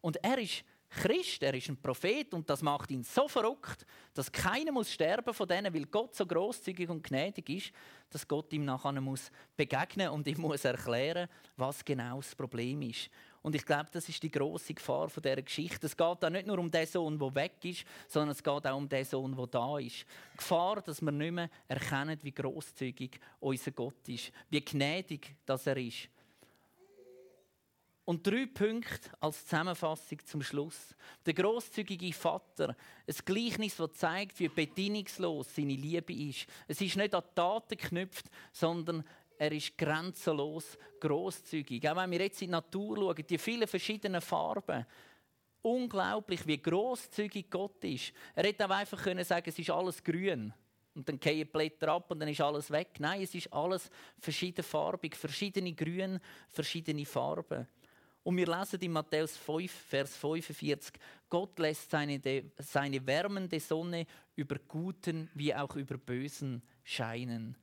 Und 0.00 0.22
er 0.22 0.38
ist 0.38 0.62
Christ, 0.88 1.42
er 1.42 1.54
ist 1.54 1.68
ein 1.68 1.82
Prophet 1.82 2.32
und 2.32 2.48
das 2.48 2.62
macht 2.62 2.92
ihn 2.92 3.02
so 3.02 3.26
verrückt, 3.26 3.84
dass 4.14 4.30
keiner 4.30 4.70
muss 4.70 4.92
sterben 4.92 5.34
von 5.34 5.48
denen, 5.48 5.74
weil 5.74 5.86
Gott 5.86 6.14
so 6.14 6.24
großzügig 6.24 6.88
und 6.90 7.02
gnädig 7.02 7.48
ist, 7.48 7.72
dass 8.08 8.28
Gott 8.28 8.52
ihm 8.52 8.64
nachher 8.64 9.00
muss 9.00 9.32
begegnen 9.56 10.10
und 10.10 10.28
ihm 10.28 10.42
muss 10.42 10.64
erklären, 10.64 11.28
was 11.56 11.84
genau 11.84 12.18
das 12.18 12.36
Problem 12.36 12.82
ist. 12.82 13.10
Und 13.42 13.56
ich 13.56 13.66
glaube, 13.66 13.88
das 13.92 14.08
ist 14.08 14.22
die 14.22 14.30
große 14.30 14.72
Gefahr 14.72 15.08
von 15.08 15.22
dieser 15.22 15.42
Geschichte. 15.42 15.86
Es 15.86 15.96
geht 15.96 16.06
auch 16.06 16.30
nicht 16.30 16.46
nur 16.46 16.58
um 16.58 16.70
den 16.70 16.86
Sohn, 16.86 17.18
der 17.18 17.34
weg 17.34 17.56
ist, 17.64 17.84
sondern 18.06 18.30
es 18.30 18.42
geht 18.42 18.66
auch 18.66 18.76
um 18.76 18.88
den 18.88 19.04
Sohn, 19.04 19.34
der 19.36 19.46
da 19.48 19.78
ist. 19.78 20.06
Die 20.32 20.36
Gefahr, 20.36 20.80
dass 20.80 21.02
wir 21.02 21.10
nicht 21.10 21.32
mehr 21.32 21.50
erkennen, 21.66 22.18
wie 22.22 22.32
großzügig 22.32 23.18
unser 23.40 23.72
Gott 23.72 24.08
ist, 24.08 24.32
wie 24.48 24.64
gnädig 24.64 25.34
das 25.44 25.66
er 25.66 25.76
ist. 25.76 26.08
Und 28.04 28.26
drei 28.26 28.46
Punkte 28.46 29.10
als 29.20 29.44
Zusammenfassung 29.44 30.18
zum 30.24 30.42
Schluss. 30.42 30.94
Der 31.24 31.34
großzügige 31.34 32.12
Vater, 32.12 32.76
ein 33.06 33.14
Gleichnis, 33.24 33.76
das 33.76 33.92
zeigt, 33.92 34.40
wie 34.40 34.48
bedingungslos 34.48 35.54
seine 35.54 35.74
Liebe 35.74 36.12
ist. 36.12 36.46
Es 36.66 36.80
ist 36.80 36.96
nicht 36.96 37.14
an 37.14 37.22
Taten 37.34 37.76
geknüpft, 37.76 38.26
sondern 38.52 39.04
er 39.42 39.50
ist 39.50 39.76
grenzenlos 39.76 40.78
großzügig. 41.00 41.88
Auch 41.90 41.96
wenn 41.96 42.12
wir 42.12 42.20
jetzt 42.20 42.40
in 42.42 42.46
die 42.46 42.52
Natur 42.52 42.96
schauen, 42.96 43.26
die 43.28 43.38
vielen 43.38 43.66
verschiedenen 43.66 44.20
Farben, 44.20 44.86
unglaublich, 45.62 46.46
wie 46.46 46.62
großzügig 46.62 47.50
Gott 47.50 47.82
ist. 47.82 48.12
Er 48.36 48.44
hätte 48.44 48.64
auch 48.64 48.70
einfach 48.70 49.02
können 49.02 49.24
sagen, 49.24 49.48
es 49.48 49.58
ist 49.58 49.70
alles 49.70 50.04
grün 50.04 50.54
und 50.94 51.08
dann 51.08 51.18
gehen 51.18 51.38
die 51.38 51.44
Blätter 51.44 51.88
ab 51.88 52.08
und 52.12 52.20
dann 52.20 52.28
ist 52.28 52.40
alles 52.40 52.70
weg. 52.70 52.90
Nein, 53.00 53.22
es 53.22 53.34
ist 53.34 53.52
alles 53.52 53.90
verschiedenfarbig, 54.20 55.16
verschiedene 55.16 55.72
Grün, 55.72 56.20
verschiedene 56.48 57.04
Farben. 57.04 57.66
Und 58.22 58.36
wir 58.36 58.46
lesen 58.46 58.80
in 58.80 58.92
Matthäus 58.92 59.36
5, 59.36 59.72
Vers 59.72 60.16
45, 60.18 60.94
Gott 61.28 61.58
lässt 61.58 61.90
seine, 61.90 62.20
seine 62.58 63.04
wärmende 63.04 63.58
Sonne 63.58 64.06
über 64.36 64.54
Guten 64.68 65.28
wie 65.34 65.52
auch 65.52 65.74
über 65.74 65.98
Bösen 65.98 66.62
scheinen. 66.84 67.56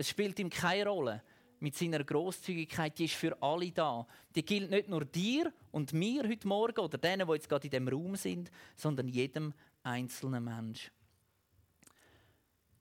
Es 0.00 0.08
spielt 0.08 0.38
ihm 0.38 0.48
keine 0.48 0.86
Rolle. 0.86 1.22
Mit 1.58 1.76
seiner 1.76 2.02
Großzügigkeit, 2.02 2.98
die 2.98 3.04
ist 3.04 3.16
für 3.16 3.36
alle 3.42 3.70
da. 3.70 4.06
Die 4.34 4.42
gilt 4.42 4.70
nicht 4.70 4.88
nur 4.88 5.04
dir 5.04 5.52
und 5.72 5.92
mir 5.92 6.26
heute 6.26 6.48
Morgen 6.48 6.80
oder 6.80 6.96
denen, 6.96 7.28
die 7.28 7.34
jetzt 7.34 7.50
gerade 7.50 7.66
in 7.66 7.70
dem 7.70 7.86
Raum 7.86 8.16
sind, 8.16 8.50
sondern 8.76 9.08
jedem 9.08 9.52
einzelnen 9.82 10.42
Mensch. 10.42 10.90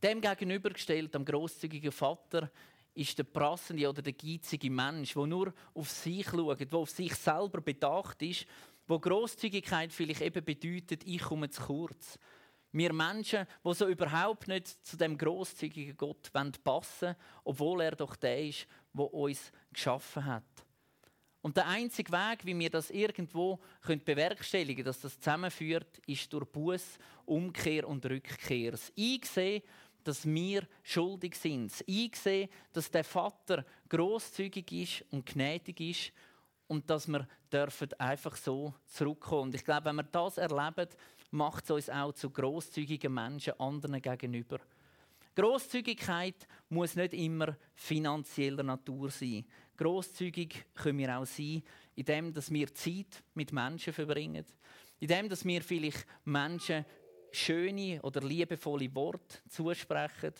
Dem 0.01 0.21
gegenübergestellt, 0.21 1.13
am 1.13 1.25
großzügigen 1.25 1.91
Vater, 1.91 2.49
ist 2.93 3.17
der 3.17 3.25
prassende 3.25 3.89
oder 3.89 4.01
der 4.01 4.13
geizige 4.13 4.71
Mensch, 4.71 5.13
der 5.13 5.27
nur 5.27 5.53
auf 5.73 5.89
sich 5.89 6.25
schaut, 6.25 6.71
der 6.71 6.79
auf 6.79 6.89
sich 6.89 7.13
selber 7.15 7.59
bedacht 7.59 8.21
ist, 8.21 8.45
wo 8.87 8.97
Großzügigkeit 8.97 9.91
vielleicht 9.91 10.21
eben 10.21 10.45
bedeutet, 10.45 11.03
ich 11.03 11.21
komme 11.21 11.49
zu 11.49 11.63
kurz. 11.63 12.17
Wir 12.71 12.93
Menschen, 12.93 13.47
die 13.65 13.73
so 13.73 13.87
überhaupt 13.87 14.47
nicht 14.47 14.67
zu 14.85 14.95
dem 14.95 15.17
großzügigen 15.17 15.97
Gott 15.97 16.31
passen 16.31 17.07
wollen, 17.07 17.15
obwohl 17.43 17.81
er 17.81 17.95
doch 17.95 18.15
der 18.15 18.45
ist, 18.45 18.67
der 18.93 19.13
uns 19.13 19.51
geschaffen 19.71 20.25
hat. 20.25 20.43
Und 21.41 21.55
der 21.55 21.67
einzige 21.67 22.11
Weg, 22.11 22.45
wie 22.45 22.57
wir 22.57 22.69
das 22.69 22.91
irgendwo 22.91 23.59
bewerkstelligen 23.81 24.83
können, 24.83 24.85
dass 24.85 25.01
das 25.01 25.19
zusammenführt, 25.19 25.99
ist 26.05 26.31
durch 26.33 26.45
Buß, 26.45 26.99
Umkehr 27.25 27.87
und 27.87 28.05
Rückkehr. 28.05 28.71
Das 28.71 28.91
Einsehen 28.97 29.63
dass 30.03 30.25
wir 30.25 30.67
schuldig 30.81 31.35
sind. 31.35 31.71
Einsehen, 31.87 32.49
dass 32.73 32.89
der 32.89 33.03
Vater 33.03 33.65
großzügig 33.89 34.71
ist 34.71 35.05
und 35.11 35.25
gnädig 35.25 35.79
ist 35.79 36.13
und 36.67 36.89
dass 36.89 37.07
wir 37.07 37.27
dürfen 37.51 37.93
einfach 37.99 38.35
so 38.35 38.73
zurückkommen. 38.85 39.43
Und 39.43 39.55
ich 39.55 39.63
glaube, 39.63 39.85
wenn 39.85 39.97
wir 39.97 40.03
das 40.03 40.37
erleben, 40.37 40.87
macht 41.31 41.65
es 41.65 41.71
uns 41.71 41.89
auch 41.89 42.13
zu 42.13 42.29
großzügigen 42.29 43.13
Menschen 43.13 43.59
anderen 43.59 44.01
gegenüber. 44.01 44.59
Großzügigkeit 45.35 46.47
muss 46.69 46.95
nicht 46.95 47.13
immer 47.13 47.55
finanzieller 47.73 48.63
Natur 48.63 49.09
sein. 49.09 49.45
Großzügig 49.77 50.65
können 50.75 50.97
wir 50.97 51.17
auch 51.17 51.25
sein, 51.25 51.63
indem 51.95 52.35
wir 52.35 52.73
Zeit 52.73 53.23
mit 53.33 53.53
Menschen 53.53 53.93
verbringen, 53.93 54.45
indem 54.99 55.29
wir 55.29 55.61
vielleicht 55.61 56.05
Menschen 56.25 56.85
schöne 57.31 58.01
oder 58.01 58.21
liebevolle 58.21 58.93
Worte 58.95 59.37
zusprechen, 59.47 60.33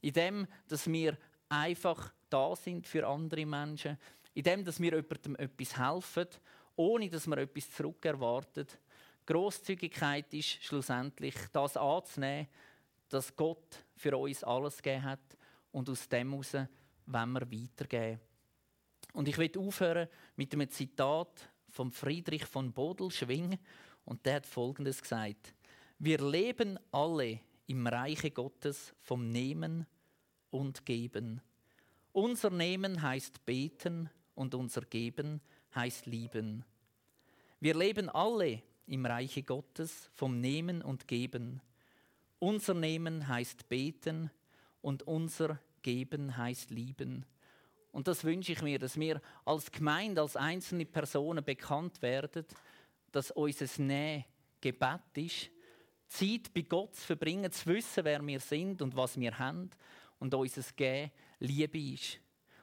indem 0.00 0.46
wir 0.86 1.18
einfach 1.48 2.12
da 2.30 2.56
sind 2.56 2.86
für 2.86 3.06
andere 3.06 3.44
Menschen, 3.44 3.98
indem 4.34 4.64
wir 4.64 4.94
jemandem 4.94 5.36
etwas 5.36 5.76
helfen, 5.76 6.28
ohne 6.76 7.10
dass 7.10 7.26
wir 7.26 7.38
etwas 7.38 7.70
zurückerwarten. 7.70 8.66
Großzügigkeit 9.26 10.32
ist 10.32 10.62
schlussendlich 10.64 11.34
das 11.52 11.76
anzunehmen, 11.76 12.48
dass 13.08 13.34
Gott 13.34 13.84
für 13.96 14.16
uns 14.16 14.42
alles 14.44 14.82
gegeben 14.82 15.04
hat 15.04 15.36
und 15.72 15.88
aus 15.90 16.08
dem 16.08 16.30
heraus 16.30 16.54
wollen 17.06 17.32
wir 17.32 17.50
weitergeben. 17.50 18.20
Und 19.12 19.28
ich 19.28 19.38
will 19.38 19.50
aufhören 19.58 20.08
mit 20.36 20.52
einem 20.52 20.70
Zitat 20.70 21.48
von 21.68 21.90
Friedrich 21.90 22.44
von 22.44 22.72
Bodelschwing 22.72 23.58
und 24.04 24.24
der 24.24 24.36
hat 24.36 24.46
Folgendes 24.46 25.02
gesagt: 25.02 25.54
wir 25.98 26.18
leben 26.18 26.78
alle 26.92 27.40
im 27.66 27.86
Reiche 27.86 28.30
Gottes 28.30 28.94
vom 29.00 29.30
Nehmen 29.30 29.86
und 30.50 30.84
Geben. 30.84 31.40
Unser 32.12 32.50
Nehmen 32.50 33.02
heißt 33.02 33.44
beten 33.44 34.10
und 34.34 34.54
unser 34.54 34.82
Geben 34.82 35.40
heißt 35.74 36.06
lieben. 36.06 36.64
Wir 37.60 37.74
leben 37.74 38.08
alle 38.08 38.62
im 38.86 39.04
Reiche 39.04 39.42
Gottes 39.42 40.10
vom 40.14 40.40
Nehmen 40.40 40.82
und 40.82 41.08
Geben. 41.08 41.60
Unser 42.38 42.74
Nehmen 42.74 43.26
heißt 43.26 43.68
beten 43.68 44.30
und 44.80 45.02
unser 45.04 45.58
Geben 45.82 46.36
heißt 46.36 46.70
lieben. 46.70 47.24
Und 47.92 48.08
das 48.08 48.24
wünsche 48.24 48.52
ich 48.52 48.62
mir, 48.62 48.78
dass 48.78 48.98
wir 49.00 49.20
als 49.44 49.72
Gemeinde, 49.72 50.20
als 50.20 50.36
einzelne 50.36 50.84
Personen 50.84 51.44
bekannt 51.44 52.02
werden, 52.02 52.44
dass 53.10 53.30
unser 53.30 53.82
Nähe 53.82 54.26
Gebet 54.60 55.00
ist, 55.14 55.50
Zeit 56.08 56.52
bei 56.54 56.62
Gott 56.62 56.94
zu 56.94 57.06
verbringen, 57.06 57.50
zu 57.50 57.66
wissen, 57.66 58.04
wer 58.04 58.24
wir 58.24 58.40
sind 58.40 58.82
und 58.82 58.96
was 58.96 59.18
wir 59.18 59.38
haben 59.38 59.70
und 60.18 60.34
unser 60.34 60.62
Gehen 60.74 61.10
Liebe 61.40 61.78
ist. 61.78 62.18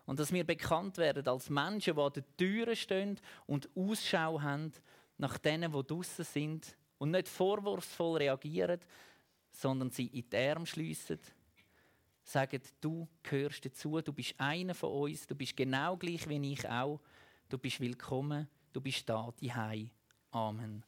Und 0.05 0.19
dass 0.19 0.31
wir 0.31 0.43
bekannt 0.43 0.97
werden 0.97 1.27
als 1.27 1.49
Menschen, 1.49 1.95
die 1.95 2.01
an 2.01 2.13
den 2.13 2.25
Türen 2.38 2.75
stehen 2.75 3.19
und 3.47 3.69
Ausschau 3.75 4.41
haben 4.41 4.71
nach 5.17 5.38
denen, 5.38 5.71
die 5.71 5.84
draußen 5.84 6.26
sind 6.26 6.76
und 6.97 7.12
nicht 7.12 7.28
vorwurfsvoll 7.28 8.17
reagieren, 8.17 8.80
sondern 9.51 9.91
sie 9.91 10.07
in 10.07 10.30
die 10.30 10.38
Arme 10.38 10.66
schliessen, 10.66 11.20
sagen, 12.24 12.61
du 12.82 13.07
gehörst 13.22 13.66
dazu, 13.66 14.01
du 14.01 14.14
bist 14.14 14.36
einer 14.38 14.74
von 14.74 14.91
uns, 14.91 15.28
du 15.28 15.36
bist 15.36 15.55
genau 15.55 15.97
gleich 15.97 16.28
wie 16.28 16.53
ich 16.53 16.68
auch, 16.68 16.99
du 17.49 17.57
bist 17.57 17.80
willkommen, 17.80 18.47
du 18.72 18.82
bist 18.82 19.07
da, 19.07 19.34
die 19.39 19.51
Amen. 20.32 20.84